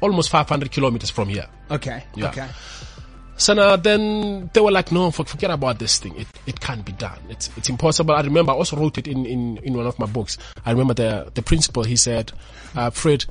[0.00, 1.46] almost 500 kilometers from here.
[1.70, 2.02] Okay.
[2.14, 2.28] Yeah.
[2.30, 2.48] Okay.
[3.38, 6.16] So now then they were like, no, forget about this thing.
[6.16, 7.18] It, it can't be done.
[7.28, 8.14] It's, it's impossible.
[8.14, 10.38] I remember I also wrote it in, in, in one of my books.
[10.64, 12.32] I remember the, the principal, he said,
[12.74, 13.26] uh, Fred,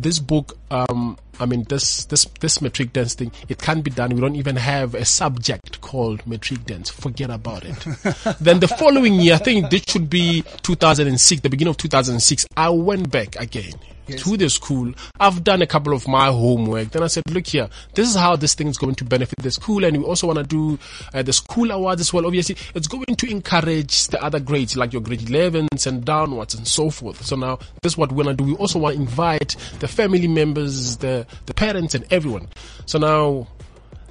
[0.00, 4.10] this book, um, I mean, this, this, this matric dance thing, it can't be done.
[4.14, 6.90] We don't even have a subject called matric dance.
[6.90, 7.76] Forget about it.
[8.40, 12.70] then the following year, I think this should be 2006, the beginning of 2006, I
[12.70, 13.74] went back again
[14.08, 14.92] to the school.
[15.18, 16.90] I've done a couple of my homework.
[16.90, 19.50] Then I said, look here, this is how this thing is going to benefit the
[19.50, 19.84] school.
[19.84, 20.78] And we also want to do
[21.14, 22.26] uh, the school awards as well.
[22.26, 26.66] Obviously, it's going to encourage the other grades, like your grade 11s and downwards and
[26.66, 27.24] so forth.
[27.24, 28.50] So now, this is what we want to do.
[28.50, 32.48] We also want to invite the family members, the, the parents and everyone.
[32.86, 33.48] So now,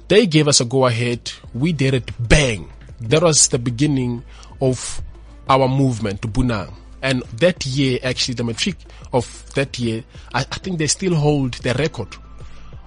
[0.08, 1.32] they gave us a go ahead.
[1.54, 2.70] We did it bang.
[3.00, 4.24] That was the beginning
[4.60, 5.02] of
[5.48, 6.72] our movement to Bunang.
[7.02, 8.76] And that year, actually, the matric
[9.12, 10.02] of that year,
[10.34, 12.08] I, I think they still hold the record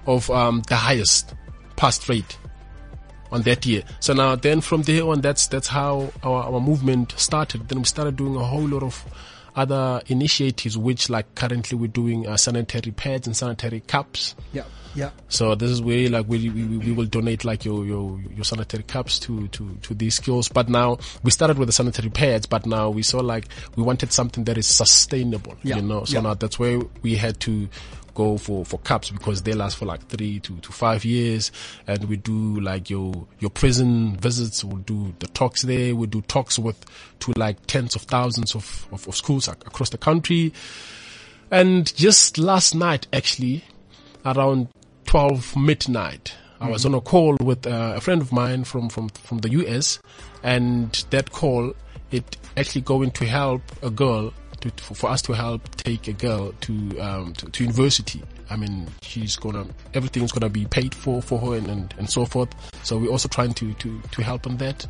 [0.06, 1.34] of um, the highest
[1.76, 2.36] pass rate
[3.32, 3.82] on that year.
[4.00, 7.68] So now, then from there on, that's that's how our, our movement started.
[7.68, 9.04] Then we started doing a whole lot of
[9.56, 14.34] other initiatives, which like currently we're doing uh, sanitary pads and sanitary cups.
[14.52, 14.64] Yeah.
[14.94, 15.10] Yeah.
[15.28, 18.82] So this is where like we, we, we will donate like your, your, your sanitary
[18.82, 20.48] cups to, to, to these skills.
[20.48, 24.12] But now we started with the sanitary pads, but now we saw like we wanted
[24.12, 26.04] something that is sustainable, Yeah, you know.
[26.04, 26.22] So yeah.
[26.22, 27.68] now that's where we had to
[28.20, 31.50] go for, for cups because they last for like three to, to five years.
[31.86, 34.62] And we do like your, your prison visits.
[34.62, 35.96] We'll do the talks there.
[35.96, 36.84] We do talks with
[37.20, 40.52] to like tens of thousands of, of, of schools ac- across the country.
[41.50, 43.64] And just last night, actually,
[44.26, 44.68] around
[45.06, 49.08] 12 midnight, I was on a call with uh, a friend of mine from, from,
[49.08, 49.98] from the US
[50.42, 51.72] and that call,
[52.10, 56.12] it actually going to help a girl to, to- for us to help take a
[56.12, 58.22] girl to, um, to, to university.
[58.48, 62.24] I mean, she's gonna, everything's gonna be paid for, for her and, and, and so
[62.24, 62.48] forth.
[62.84, 64.86] So we're also trying to, to, to help on that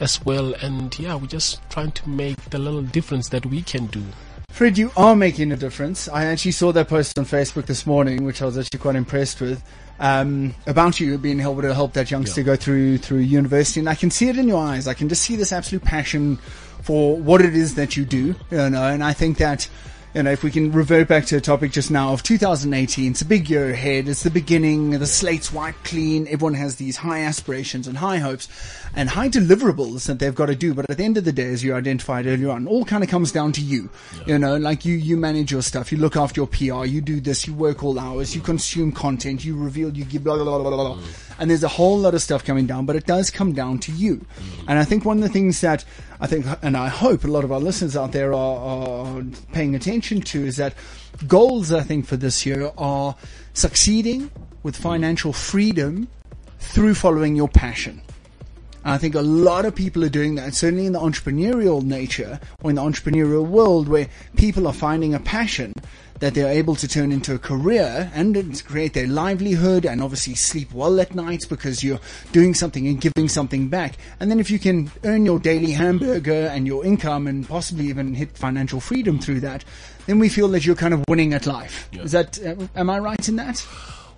[0.00, 0.54] as well.
[0.54, 4.02] And yeah, we're just trying to make the little difference that we can do.
[4.50, 6.08] Fred, you are making a difference.
[6.08, 9.40] I actually saw that post on Facebook this morning, which I was actually quite impressed
[9.40, 9.62] with,
[10.00, 12.46] um, about you being able to help that youngster Yeah.
[12.46, 14.88] go through through university, and I can see it in your eyes.
[14.88, 16.38] I can just see this absolute passion
[16.88, 18.82] for what it is that you do, you know.
[18.82, 19.68] And I think that,
[20.14, 23.20] you know, if we can revert back to the topic just now of 2018, it's
[23.20, 24.08] a big year ahead.
[24.08, 24.92] It's the beginning.
[24.92, 26.26] The slate's wiped clean.
[26.28, 28.48] Everyone has these high aspirations and high hopes
[28.96, 30.72] and high deliverables that they've got to do.
[30.72, 33.10] But at the end of the day, as you identified earlier on, all kind of
[33.10, 33.90] comes down to you.
[34.26, 35.92] You know, like you, you manage your stuff.
[35.92, 36.86] You look after your PR.
[36.86, 37.46] You do this.
[37.46, 38.34] You work all hours.
[38.34, 39.44] You consume content.
[39.44, 39.94] You reveal.
[39.94, 41.02] You give blah blah blah blah blah.
[41.02, 41.27] Mm.
[41.38, 43.92] And there's a whole lot of stuff coming down, but it does come down to
[43.92, 44.26] you.
[44.66, 45.84] And I think one of the things that
[46.20, 49.22] I think, and I hope a lot of our listeners out there are, are
[49.52, 50.74] paying attention to is that
[51.26, 53.14] goals, I think, for this year are
[53.52, 54.30] succeeding
[54.62, 56.08] with financial freedom
[56.58, 58.02] through following your passion.
[58.84, 62.70] I think a lot of people are doing that, certainly in the entrepreneurial nature or
[62.70, 65.72] in the entrepreneurial world where people are finding a passion
[66.20, 70.72] that they're able to turn into a career and create their livelihood and obviously sleep
[70.72, 72.00] well at night because you're
[72.32, 73.96] doing something and giving something back.
[74.20, 78.14] And then if you can earn your daily hamburger and your income and possibly even
[78.14, 79.64] hit financial freedom through that,
[80.06, 81.88] then we feel that you're kind of winning at life.
[81.92, 83.66] Is that, uh, am I right in that?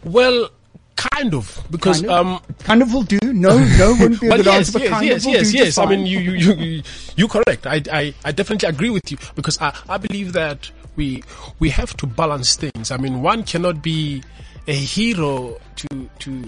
[0.05, 0.49] Well,
[0.97, 3.19] kind of, because, Kind of, um, kind of will do.
[3.23, 5.51] No, no wouldn't be a good yes, answer, but yes, kind yes, of will yes,
[5.51, 5.67] do yes.
[5.67, 6.83] just I mean, you, you, you, you,
[7.17, 7.67] you correct.
[7.67, 11.25] I, I, I definitely agree with you because I, I believe that we,
[11.61, 12.91] we have to balance things.
[12.91, 14.23] I mean, one cannot be
[14.69, 16.45] a hero to, to,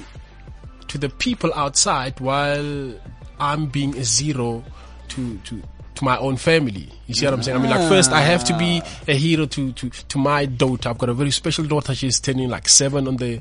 [0.88, 2.94] to the people outside while
[3.40, 4.62] I'm being a zero
[5.08, 5.62] to, to,
[5.94, 6.90] to my own family.
[7.06, 7.56] You see what I'm saying?
[7.56, 10.90] I mean, like first I have to be a hero to, to, to my daughter.
[10.90, 11.94] I've got a very special daughter.
[11.94, 13.40] She's turning like seven on the,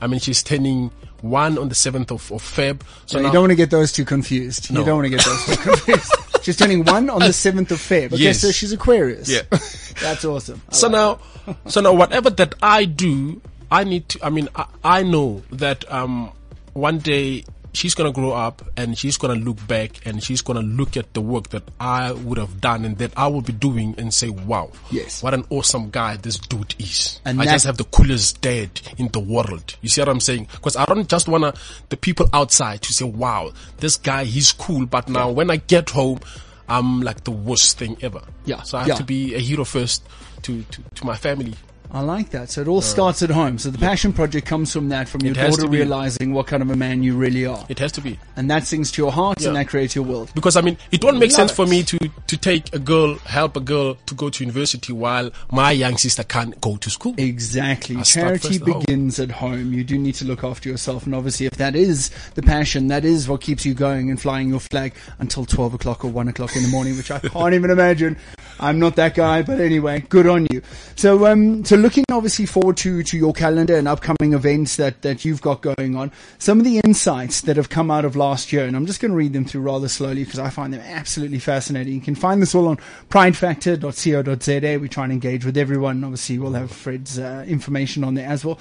[0.00, 0.90] I mean, she's turning
[1.20, 2.80] one on the 7th of, of Feb.
[3.04, 4.70] So you now, don't want to get those two confused.
[4.70, 6.14] You don't want to get those two confused.
[6.46, 8.12] She's turning one on the 7th of Feb.
[8.12, 8.38] Okay, Yes.
[8.40, 9.28] so she's Aquarius.
[9.28, 9.42] Yeah.
[10.00, 10.62] That's awesome.
[10.70, 14.48] I so like now, so now whatever that I do, I need to, I mean,
[14.54, 16.30] I, I know that, um,
[16.72, 17.44] one day
[17.76, 21.20] she's gonna grow up and she's gonna look back and she's gonna look at the
[21.20, 24.70] work that I would have done and that I will be doing and say, wow,
[24.90, 25.22] Yes.
[25.22, 27.20] what an awesome guy this dude is.
[27.24, 29.76] And I that- just have the coolest dad in the world.
[29.82, 30.48] You see what I'm saying?
[30.52, 31.52] Because I don't just wanna
[31.90, 34.86] the people outside to say, wow, this guy, he's cool.
[34.86, 36.20] But now when I get home,
[36.68, 38.22] I'm like the worst thing ever.
[38.44, 38.94] Yeah, So I have yeah.
[38.96, 40.02] to be a hero first
[40.42, 41.54] to, to, to my family.
[41.92, 42.50] I like that.
[42.50, 43.58] So it all starts at home.
[43.58, 45.78] So the passion project comes from that, from your It has daughter to be.
[45.78, 47.64] realizing what kind of a man you really are.
[47.68, 48.18] It has to be.
[48.36, 49.52] And that sings to your heart and Yeah.
[49.62, 50.30] that creates your world.
[50.34, 53.56] Because I mean, it won't make sense for me to, to take a girl, help
[53.56, 57.14] a girl to go to university while my young sister can't go to school.
[57.16, 57.94] Exactly.
[58.04, 58.06] Start
[58.40, 58.80] Charity first at home.
[58.80, 59.72] begins at home.
[59.72, 61.06] You do need to look after yourself.
[61.06, 64.48] And obviously, if that is the passion, that is what keeps you going and flying
[64.48, 67.70] your flag until 12 o'clock or 1 o'clock in the morning, which I can't even
[67.70, 68.16] imagine.
[68.58, 70.62] I'm not that guy, but anyway, good on you.
[70.94, 75.24] So, um, so looking obviously forward to, to your calendar and upcoming events that, that
[75.24, 78.64] you've got going on, some of the insights that have come out of last year,
[78.64, 81.38] and I'm just going to read them through rather slowly because I find them absolutely
[81.38, 81.94] fascinating.
[81.94, 82.78] You can find this all on
[83.10, 84.78] pridefactor.co.za.
[84.80, 86.02] We try and engage with everyone.
[86.02, 88.58] Obviously, we'll have Fred's uh, information on there as well.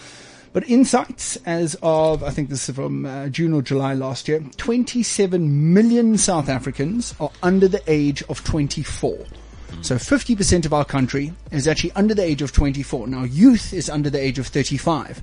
[0.56, 4.42] But insights as of, I think this is from uh, June or July last year,
[4.56, 9.18] 27 million South Africans are under the age of 24.
[9.82, 13.08] So 50% of our country is actually under the age of 24.
[13.08, 15.22] Now youth is under the age of 35.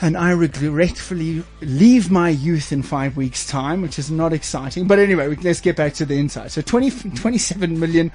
[0.00, 4.86] And I regretfully leave my youth in five weeks time, which is not exciting.
[4.86, 6.50] But anyway, let's get back to the insight.
[6.50, 8.10] So 20, 27 million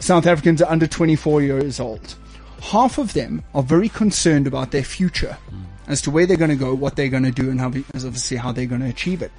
[0.00, 2.16] South Africans are under 24 years old.
[2.60, 5.64] Half of them are very concerned about their future mm.
[5.86, 8.04] as to where they're going to go, what they're going to do, and how, as
[8.04, 9.30] obviously how they're going to achieve it.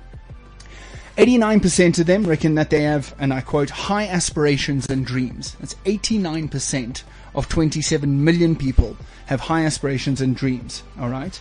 [1.19, 5.57] 89% of them reckon that they have, and I quote, high aspirations and dreams.
[5.59, 7.03] That's 89%
[7.35, 8.95] of 27 million people
[9.25, 10.81] have high aspirations and dreams.
[10.97, 11.37] All right.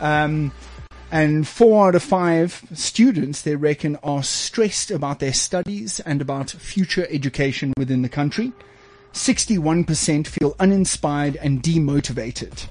[0.00, 0.52] Um,
[1.10, 6.50] and four out of five students, they reckon, are stressed about their studies and about
[6.50, 8.52] future education within the country.
[9.12, 12.68] 61% feel uninspired and demotivated.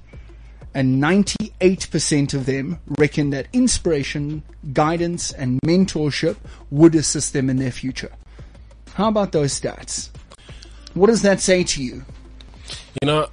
[0.77, 6.35] And 98% of them reckon that inspiration, guidance, and mentorship
[6.69, 8.11] would assist them in their future.
[8.93, 10.11] How about those stats?
[10.93, 12.05] What does that say to you?
[13.01, 13.27] You know,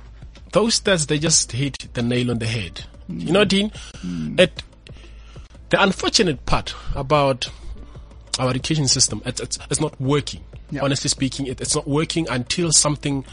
[0.52, 2.86] those stats they just hit the nail on the head.
[3.08, 3.70] You know, Dean,
[4.00, 4.40] hmm.
[4.40, 4.62] it
[5.68, 7.50] the unfortunate part about
[8.38, 10.42] our education system, it's, it's, it's not working.
[10.70, 10.82] Yeah.
[10.82, 13.26] Honestly speaking, it, it's not working until something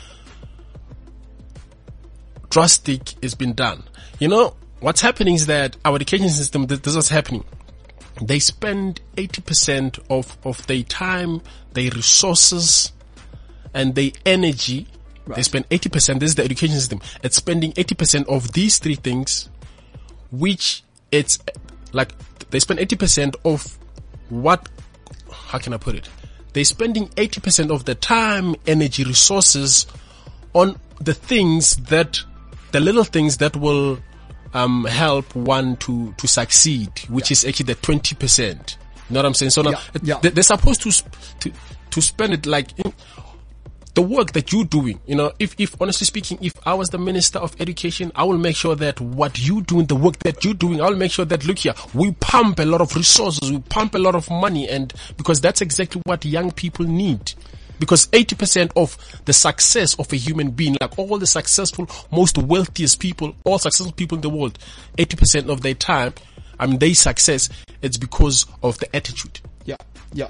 [2.51, 3.83] drastic has been done.
[4.19, 7.43] You know, what's happening is that our education system, this, is what's happening.
[8.21, 11.41] They spend 80% of, of their time,
[11.73, 12.91] their resources,
[13.73, 14.85] and their energy.
[15.27, 17.01] They spend 80%, this is the education system.
[17.23, 19.49] It's spending 80% of these three things,
[20.31, 21.39] which it's
[21.93, 22.13] like,
[22.51, 23.77] they spend 80% of
[24.29, 24.67] what,
[25.31, 26.09] how can I put it?
[26.53, 29.87] They're spending 80% of the time, energy, resources
[30.53, 32.21] on the things that,
[32.71, 33.99] the little things that will
[34.53, 38.75] um, help one to, to succeed, which is actually the 20%.
[39.09, 39.51] You know what I'm saying?
[39.51, 40.19] So now, Yeah, yeah.
[40.21, 40.91] they- they're supposed to,
[41.41, 41.51] to,
[41.91, 42.93] to spend it like, in,
[43.93, 46.97] the work that you're doing, you know, if, if honestly speaking, if I was the
[46.97, 50.53] minister of education, I will make sure that what you doing, the work that you're
[50.53, 53.93] doing, I'll make sure that look here, we pump a lot of resources, we pump
[53.95, 57.33] a lot of money and because that's exactly what young people need.
[57.81, 62.99] Because 80% of the success of a human being, like all the successful, most wealthiest
[62.99, 64.59] people, all successful people in the world,
[64.99, 66.13] 80% of their time,
[66.59, 67.49] I mean, their success,
[67.81, 69.39] it's because of the attitude.
[69.65, 69.77] Yeah,
[70.13, 70.27] yeah.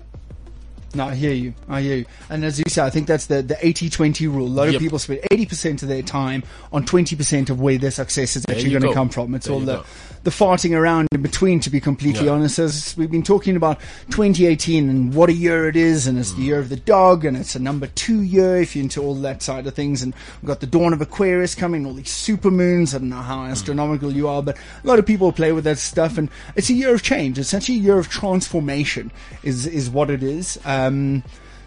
[0.93, 1.53] No, I hear you.
[1.69, 2.05] I hear you.
[2.29, 4.47] And as you say, I think that's the, the 80-20 rule.
[4.47, 8.35] A lot of people spend 80% of their time on 20% of where their success
[8.35, 9.33] is actually going to come from.
[9.35, 9.85] It's There all the, go.
[10.23, 12.33] the farting around in between, to be completely Yeah.
[12.33, 12.59] honest.
[12.59, 13.79] As we've been talking about
[14.09, 17.37] 2018 and what a year it is, and it's the year of the dog, and
[17.37, 20.03] it's a number two year if you're into all that side of things.
[20.03, 22.93] And we've got the dawn of Aquarius coming, all these super moons.
[22.93, 25.77] I don't know how astronomical you are, but a lot of people play with that
[25.77, 27.39] stuff, and it's a year of change.
[27.39, 29.11] It's actually a year of transformation,
[29.43, 30.59] is is what it is.
[30.65, 30.80] Um,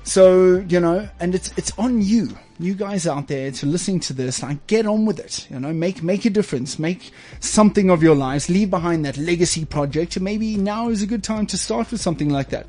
[0.02, 4.12] so you know, and it's it's on you, you guys out there, to listening to
[4.12, 4.42] this.
[4.42, 5.48] Like, get on with it.
[5.50, 7.10] You know, make make a difference, make
[7.40, 11.24] something of your lives, leave behind that legacy project, and maybe now is a good
[11.24, 12.66] time to start with something like that.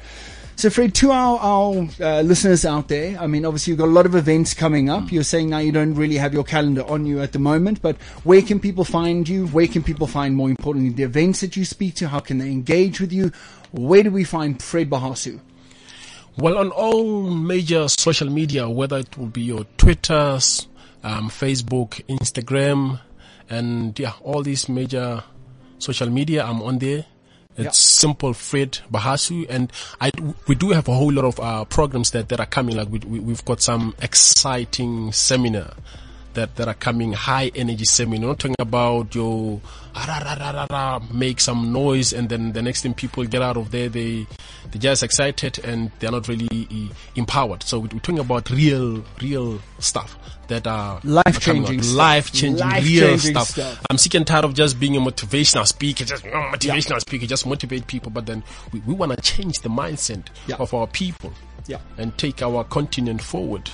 [0.58, 3.92] So, Fred, to our, our uh, listeners out there, I mean, obviously you've got a
[3.92, 5.12] lot of events coming up.
[5.12, 7.98] You're saying now you don't really have your calendar on you at the moment, but
[8.24, 9.48] where can people find you?
[9.48, 12.08] Where can people find, more importantly, the events that you speak to?
[12.08, 13.34] How can they engage with you?
[13.72, 15.42] Where do we find Fred Bahasu?
[16.38, 20.68] Well, on all major social media, whether it will be your Twitters,
[21.04, 23.00] um, Facebook, Instagram,
[23.50, 25.24] and yeah, all these major
[25.80, 27.06] social media, I'm on there.
[27.58, 27.72] It's Yeah.
[27.72, 29.72] simple Fred Bahasu, and
[30.02, 30.12] I
[30.46, 32.76] we do have a whole lot of uh, programs that, that are coming.
[32.76, 35.72] Like we, we we've got some exciting seminar
[36.36, 38.30] that that are coming, high energy seminar.
[38.30, 39.60] Not talking about your
[41.14, 44.28] make some noise, and then the next thing people get out of there, they
[44.72, 47.64] they're just excited and they're not really uh, empowered.
[47.64, 50.18] So we're talking about real real stuff
[50.48, 53.48] that are Life-changing life changing, real stuff.
[53.50, 53.82] stuff.
[53.90, 57.48] I'm sick and tired of just being a motivational speaker, just oh, motivational speaker, just
[57.48, 58.12] motivate people.
[58.12, 60.58] But then we, we want to change the mindset Yeah.
[60.58, 61.34] of our people
[61.68, 61.80] Yeah.
[61.98, 63.72] and take our continent forward.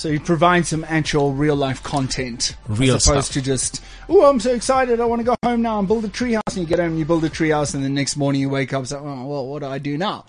[0.00, 2.56] So you provide some actual real life content.
[2.68, 3.34] Real as opposed stuff.
[3.34, 4.98] to just, oh, I'm so excited.
[4.98, 6.40] I want to go home now and build a treehouse.
[6.46, 8.72] And you get home and you build a treehouse and the next morning you wake
[8.72, 10.24] up and say, oh, well, what do I do now?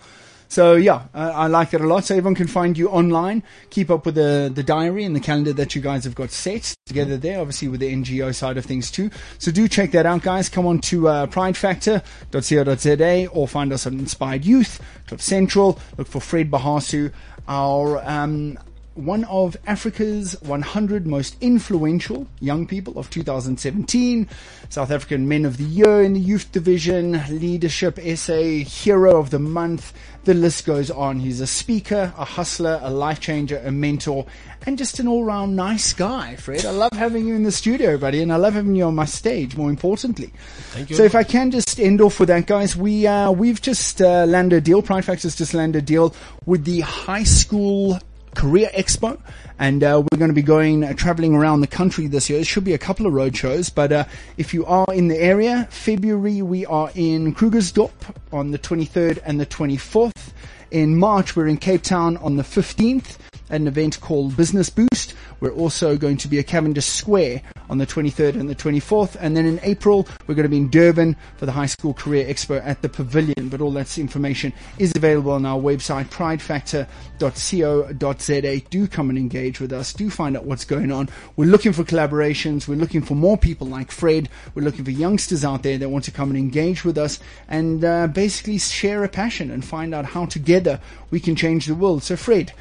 [0.50, 2.04] So yeah, I, I like that a lot.
[2.04, 3.44] So everyone can find you online.
[3.70, 6.76] Keep up with the, the diary and the calendar that you guys have got set
[6.86, 9.10] together there, obviously with the NGO side of things too.
[9.38, 10.50] So do check that out, guys.
[10.50, 15.80] Come on to uh, pridefactor.co.za or find us on Inspired Youth, Cliff Central.
[15.98, 17.14] Look for Fred Bahasu,
[17.48, 18.58] our um,
[18.96, 24.28] one of Africa's 100 most influential young people of 2017,
[24.70, 29.40] South African Men of the Year in the Youth Division, Leadership Essay, Hero of the
[29.40, 29.94] Month.
[30.26, 31.20] The list goes on.
[31.20, 34.26] He's a speaker, a hustler, a life changer, a mentor,
[34.66, 36.66] and just an all round nice guy, Fred.
[36.66, 39.06] I love having you in the studio, buddy, and I love having you on my
[39.06, 40.32] stage, more importantly.
[40.74, 40.96] Thank you.
[40.98, 44.26] So if I can just end off with that, guys, we, uh, we've just uh,
[44.26, 46.14] landed a deal, Pride Factors just landed a deal
[46.46, 47.98] with the high school
[48.36, 49.20] Career Expo,
[49.60, 52.40] and uh, we're going to be going uh, traveling around the country this year.
[52.40, 54.06] It should be a couple of road shows, but uh,
[54.38, 59.40] if you are in the area, February we are in Krugersdorp on the 23rd and
[59.40, 60.32] the 24th.
[60.72, 63.18] In March we're in Cape Town on the 15th,
[63.52, 65.14] an event called Business Boost.
[65.40, 69.16] We're also going to be at Cavendish Square on the 23rd and the 24th.
[69.20, 72.26] And then in April, we're going to be in Durban for the High School Career
[72.26, 73.50] Expo at the Pavilion.
[73.50, 78.60] But all that information is available on our website, pridefactor.co.za.
[78.70, 79.94] Do come and engage with us.
[79.94, 81.10] Do find out what's going on.
[81.36, 82.68] We're looking for collaborations.
[82.68, 84.30] We're looking for more people like Fred.
[84.56, 87.84] We're looking for youngsters out there that want to come and engage with us and
[87.84, 90.80] uh, basically share a passion and find out how together
[91.10, 92.04] we can change the world.
[92.04, 92.54] So, Fred,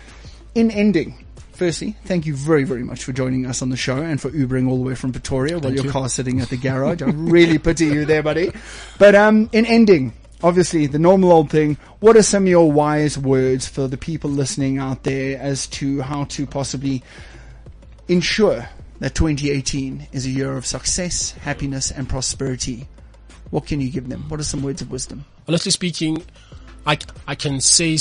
[0.55, 4.21] in ending, firstly, thank you very, very much for joining us on the show and
[4.21, 5.91] for Ubering all the way from Pretoria while your you.
[5.91, 7.03] car's sitting at the garage.
[7.03, 8.53] I really pity you there, buddy.
[8.99, 13.17] But um, in ending, obviously, the normal old thing, what are some of your wise
[13.19, 17.03] words for the people listening out there as to how to possibly
[18.09, 18.69] ensure
[19.01, 22.89] that 2018 is a year of success, happiness, and prosperity?
[23.51, 24.29] What can you give them?
[24.29, 25.25] What are some words of wisdom?
[25.51, 26.23] honestly speaking,
[26.87, 26.97] I,
[27.27, 27.99] I can say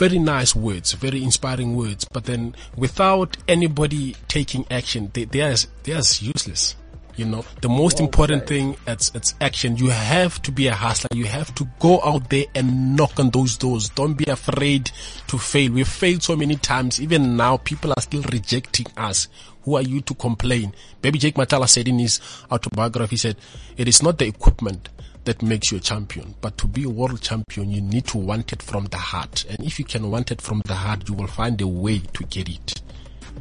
[0.00, 5.54] very nice words, very inspiring words, but then without anybody taking action, they, they are,
[5.82, 6.74] they are useless.
[7.16, 9.76] You know, the most important thing it's it's action.
[9.76, 11.10] You have to be a hustler.
[11.14, 13.90] You have to go out there and knock on those doors.
[13.90, 14.90] Don't be afraid
[15.26, 15.72] to fail.
[15.72, 16.98] We've failed so many times.
[16.98, 19.28] Even now, people are still rejecting us.
[19.64, 20.72] Who are you to complain?
[21.02, 22.20] Baby Jake Matlala said in his
[22.50, 23.36] autobiography, he said,
[23.76, 24.88] it is not the equipment
[25.24, 26.34] that makes you a champion.
[26.40, 29.44] But to be a world champion, you need to want it from the heart.
[29.48, 32.24] And if you can want it from the heart, you will find a way to
[32.24, 32.80] get it.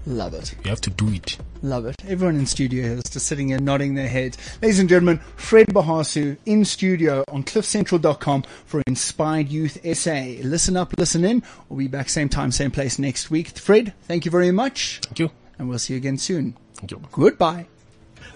[0.05, 0.55] Love it.
[0.63, 1.37] You have to do it.
[1.61, 1.95] Love it.
[2.07, 4.37] Everyone in studio is just sitting here nodding their heads.
[4.61, 10.37] Ladies and gentlemen, Fred Bahasu in studio on cliffcentral.com for Inspired Youth SA.
[10.41, 11.43] Listen up, listen in.
[11.67, 13.49] We'll be back same time, same place next week.
[13.49, 14.99] Fred, thank you very much.
[15.03, 15.31] Thank you.
[15.57, 16.55] And we'll see you again soon.
[16.75, 17.01] Thank you.
[17.11, 17.67] Goodbye.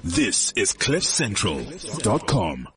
[0.03, 2.67] This is CliffCentral.com.